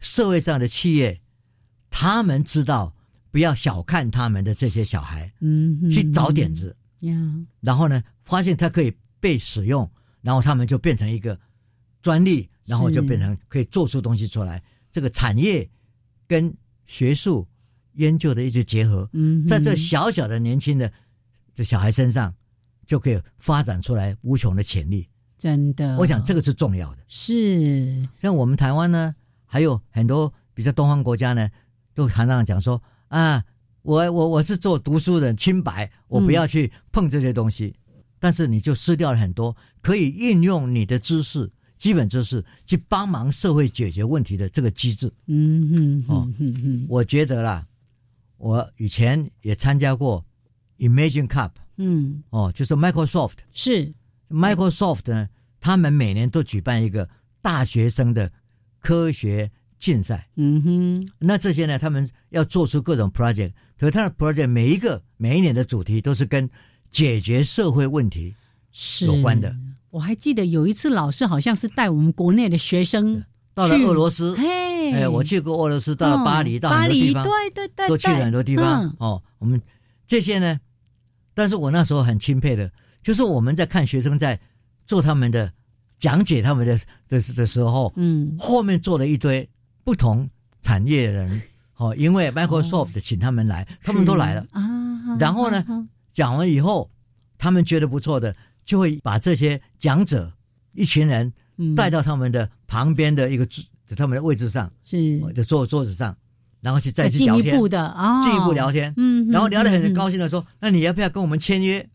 [0.00, 1.20] 社会上的企业，
[1.90, 2.92] 他们知道
[3.30, 7.14] 不要小看他们的这些小孩，嗯嗯去找点子，呀，
[7.60, 9.90] 然后呢，发现它可以被使用，
[10.22, 11.38] 然后他们就变成一个
[12.02, 14.62] 专利，然后就变成可以做出东西出来。
[14.90, 15.68] 这个产业
[16.26, 16.52] 跟
[16.86, 17.46] 学术
[17.94, 20.90] 研究的一直结合，嗯，在这小小的年轻的
[21.54, 22.34] 这小孩身上，
[22.86, 25.06] 就可以发展出来无穷的潜力。
[25.36, 27.02] 真的，我想这个是重要的。
[27.06, 29.14] 是，像我们台湾呢，
[29.44, 31.48] 还有很多比较东方国家呢，
[31.94, 33.44] 都常常讲说啊，
[33.82, 37.74] 我我我是做读书人，清白，我不要去碰这些东西。
[38.18, 45.06] 但是你就失掉了很多可以运用你的知识、基本知识去帮忙社会解决问题的这个机制。
[45.26, 47.64] 嗯嗯哦嗯嗯嗯我觉得啦，
[48.36, 50.24] 我以前也参加过
[50.78, 53.94] Imagine Cup 嗯，哦，就是 Microsoft 是
[54.28, 55.28] ，Microsoft 呢，
[55.60, 57.08] 他们每年都举办一个
[57.40, 58.32] 大学生的
[58.80, 59.48] 科学
[59.78, 60.28] 竞赛。
[60.36, 66.48] 嗯哼，那这些呢，他们要做出各种 project，可是他的 project 每一个每一年的主题都是跟
[66.90, 68.34] 解决社会问题
[68.72, 69.06] 是。
[69.06, 69.54] 有关的。
[69.90, 73.24] 我还记得有一次老师好像是带我们国内的学生
[73.54, 78.96] 到了俄罗斯，嘿，哎，我去过俄罗斯，到了巴黎，嗯到很巴黎，多地方，对对对，都去了很多地方、嗯。
[78.98, 79.22] 哦。
[79.38, 79.60] 我们
[80.06, 80.60] 这些呢，
[81.32, 82.70] 但是我那时候很钦佩的，
[83.02, 84.38] 就是我们在看学生在
[84.86, 85.52] 做他们的
[85.98, 86.76] 讲解他们的
[87.08, 89.48] 的的时候，嗯，后面做了一堆
[89.88, 90.28] 不同
[90.60, 91.42] 产业的人，
[91.76, 94.46] 哦，因为 Microsoft 请他们来，他们都来了。
[94.52, 96.90] 啊，然后呢啊，讲完以后，
[97.38, 98.36] 他们觉得不错的，
[98.66, 100.30] 就会把这些讲者
[100.74, 101.74] 一群人嗯。
[101.74, 103.64] 带到他们的旁边的一个桌
[103.96, 105.18] 他们的位置上，是。
[105.32, 106.14] 就坐桌子上，
[106.60, 111.88] 然后去再去聊天，步的啊，进一步聊天，嗯，嗯，然后聊得很高兴，兴的说：“那你要不要跟我们签约？”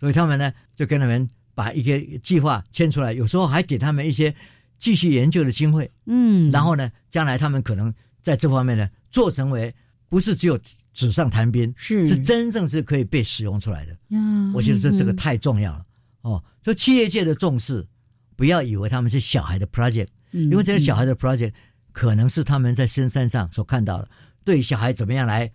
[0.00, 4.34] 所以他们呢就跟他们把一个计划签出来，有时候还给他们一些
[4.78, 5.90] 继续研究的机会。
[6.06, 9.72] 嗯，然后呢，将来他们可能在这方面呢做成为
[10.08, 10.58] 不是只有
[10.92, 13.96] 纸上谈兵，是是真正是可以被使用出来的。
[14.10, 15.86] 嗯我觉得这这个嗯太重要了
[16.22, 16.42] 哦。
[16.62, 17.86] 所以企业界的重视，
[18.34, 21.52] 不要以为他们是小孩的 project，嗯因为这些小孩的 project
[21.92, 24.08] 可能是他们在深山上所看到的，
[24.44, 25.50] 对小孩怎么样来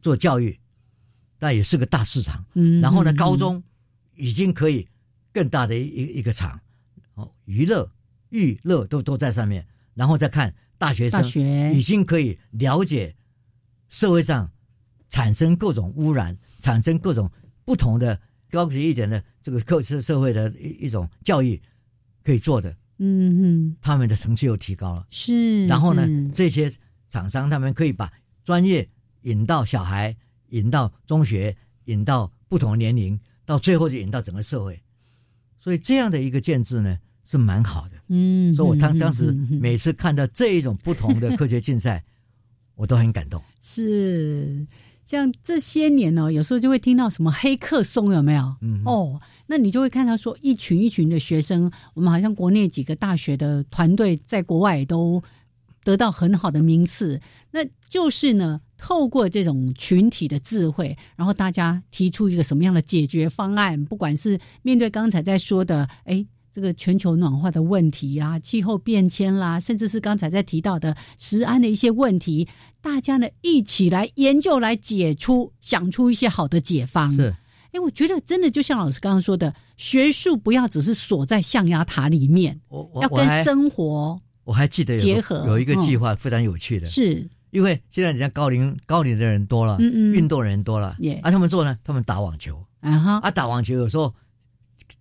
[0.00, 0.58] 做教育，
[1.38, 2.44] 那也是个大市场。
[2.54, 3.62] 嗯，然后呢，嗯高中
[4.16, 4.86] 已经可以
[5.32, 6.60] 更大的一一一个场，
[7.14, 7.90] 哦，娱乐、
[8.30, 11.22] 娱乐都都在上面，然后再看大学生
[11.74, 13.14] 已经可以了解
[13.88, 14.50] 社会上
[15.08, 17.30] 产生各种污染，产生各种
[17.64, 18.20] 不同的
[18.50, 21.60] 高级一点的这个课社社会的一一种教育
[22.24, 25.06] 可以做的，嗯嗯他们的成绩又提高了。
[25.10, 26.72] 是，然后呢，这些
[27.08, 28.12] 厂商他们可以把
[28.44, 28.88] 专业
[29.22, 30.16] 引到小孩，
[30.48, 34.82] 引到中学，引到不同年龄，到最后就引到整个社会。
[35.58, 36.98] 所以这样的一个建制呢，
[37.30, 37.96] 是蛮好的。
[38.08, 42.02] 嗯，所以我当嗯当时每次看到这一种不同的科学竞赛，
[42.74, 43.40] 我都很感动。
[43.60, 44.66] 是。
[45.04, 48.54] 像这些年呢、有时候就会听到什么黑客松有没有？
[48.60, 55.22] 嗯哦，那你就会看到说一群一群的学生，我们好像国内几个大学的团队在国外都
[55.82, 57.20] 得到很好的名次，
[57.52, 58.60] 那就是呢。
[58.82, 63.84] 透过这种群体的智慧，然后大家提出一个什么样的解决方案？
[63.84, 72.48] 不管是面对刚才在说的，哎，这个全球暖化的问题啊，气候变迁啦，甚至是刚才在提到的食安的一些问题，
[72.80, 77.14] 大家呢一起来研究，来解出，想出一些好的解方。
[77.14, 77.34] 是，
[77.72, 94.12] 哎，我觉得真的就像老师刚刚说的，学术不要只是锁在象牙塔里面，我我要跟生活我还记得结合有一个嗯计划非常有趣的，是因为现在人家高龄高龄的人多了，嗯嗯运动人多了，耶啊，他们做呢，他们打网球，啊哈，啊，打网球有时候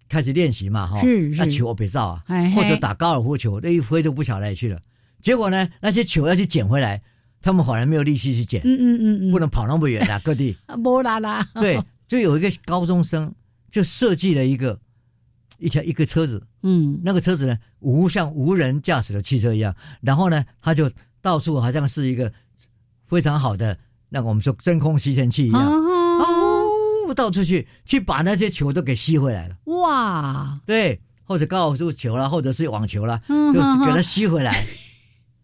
[0.10, 0.99] 开始练习嘛，哈，
[1.38, 4.80] 那球我别造啊哎，或者打高尔夫球，那一挥都不晓得哪里去了。
[5.22, 7.01] 结果呢，那些球要去捡回来，
[7.41, 10.57] 他们反而没有力气去捡，嗯嗯嗯嗯，不能跑那么远啊， 各地。
[10.66, 13.32] 啊波啦啦，对，就有一个高中生
[13.70, 14.80] 就设计了一个
[15.60, 16.99] 一条一个车子，嗯。
[17.03, 20.89] 那个车子呢无像无人驾驶的汽车一样，然后呢，他就
[21.22, 22.32] 到处好像是一个
[23.05, 23.78] 非常好的
[24.10, 25.72] 那个我们说真空吸尘器一样，
[27.10, 29.55] 啊，哦，到处去去把那些球都给吸回来了。
[29.66, 34.66] 哇，对，或者高尔夫球啦，或者是网球啦，嗯就给它吸回来。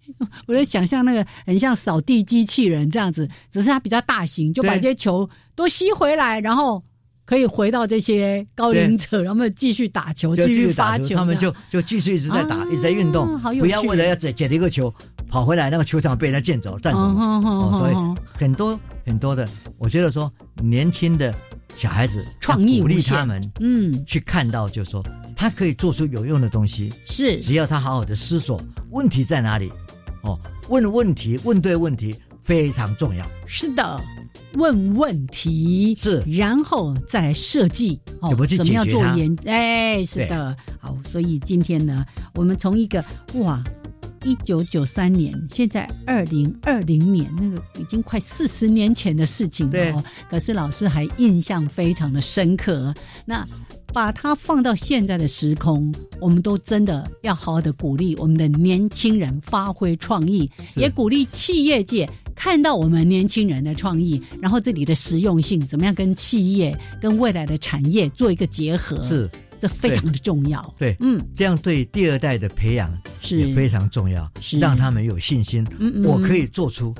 [0.45, 6.84] 我在想象那个很像扫地机器人这样子，只是它比较大型，就把这些球都吸回来，然后
[7.26, 14.93] 可以回到这些高龄者，然后继续打球，继续打发球，他们就就继续一直在打，啊一直在运动不要为了要捡捡一个球
[15.36, 17.96] 跑回来，那个球场被人家建走占走所以
[18.40, 19.46] 很多很多的，
[19.78, 20.32] 我觉得说
[20.64, 21.36] 年轻的
[21.76, 25.06] 小孩子创意鼓励他们嗯，去看到，就是说
[25.36, 27.38] 他可以做出有用的东西，是。
[27.42, 28.62] 只要他好好的思索
[28.92, 29.70] 问题在哪里，
[30.22, 33.28] 哦，问问题问对问题非常重要。
[33.46, 34.02] 是的。
[34.54, 36.24] 问问题是。
[36.26, 39.10] 然后再来设计哦，怎么去怎么样解决它。
[39.10, 39.38] 做研？
[39.44, 42.06] 哎，是的，好，所以今天呢，
[42.36, 43.62] 我们从一个哇，
[44.26, 50.03] 一九九三年，现在二零二零年，那个已经快四十年前的事情了。
[50.30, 52.93] 可是老师还印象非常的深刻。
[53.26, 53.47] 那
[53.93, 69.30] 把它放到现在的时空，我们都真的要好好的鼓励我们的年轻人发挥创意，也鼓励企业界看到我们年轻人的创意，然后这里的实用性怎么样跟企业、跟未来的产业做一个结合，是，
[69.68, 70.74] 这非常的重要。
[70.78, 73.38] 对，嗯，这样对第二代的培养是。
[73.38, 74.59] 也非常重要，是。
[74.59, 76.05] 让他们有信心，嗯嗯。
[76.05, 76.93] 我可以做出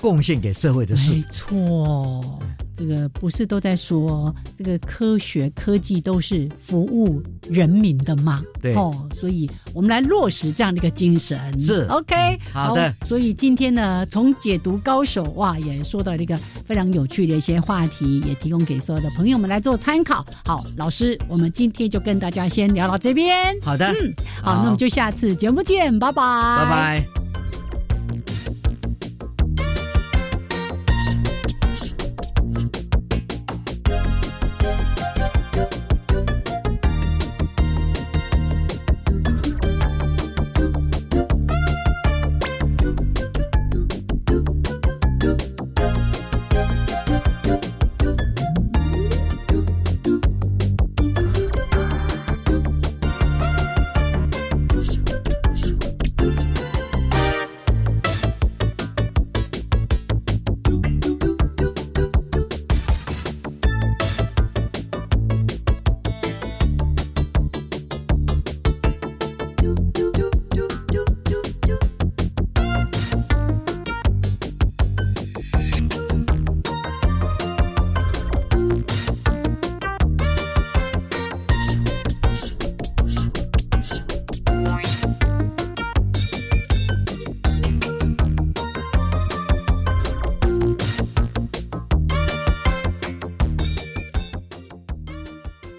[0.00, 1.12] 贡献给社会的事。
[1.14, 1.22] 没。
[1.30, 2.38] 错，
[2.76, 8.42] 这个不是都在说这个科学科技都是服务人民的吗？
[8.60, 11.38] 对哦，所以我们来落实这样的一个精神。
[11.60, 20.24] 是 OK，、嗯好的所以今天呢，从解读高手哇，也说到了一个非常有趣的一些话题，也提供给所有的朋友们来做参考。
[20.44, 23.56] 好，老师，我们今天就跟大家先聊到这边。
[23.62, 27.04] 好的，嗯，好，那我们就下次节目见，拜拜，拜拜。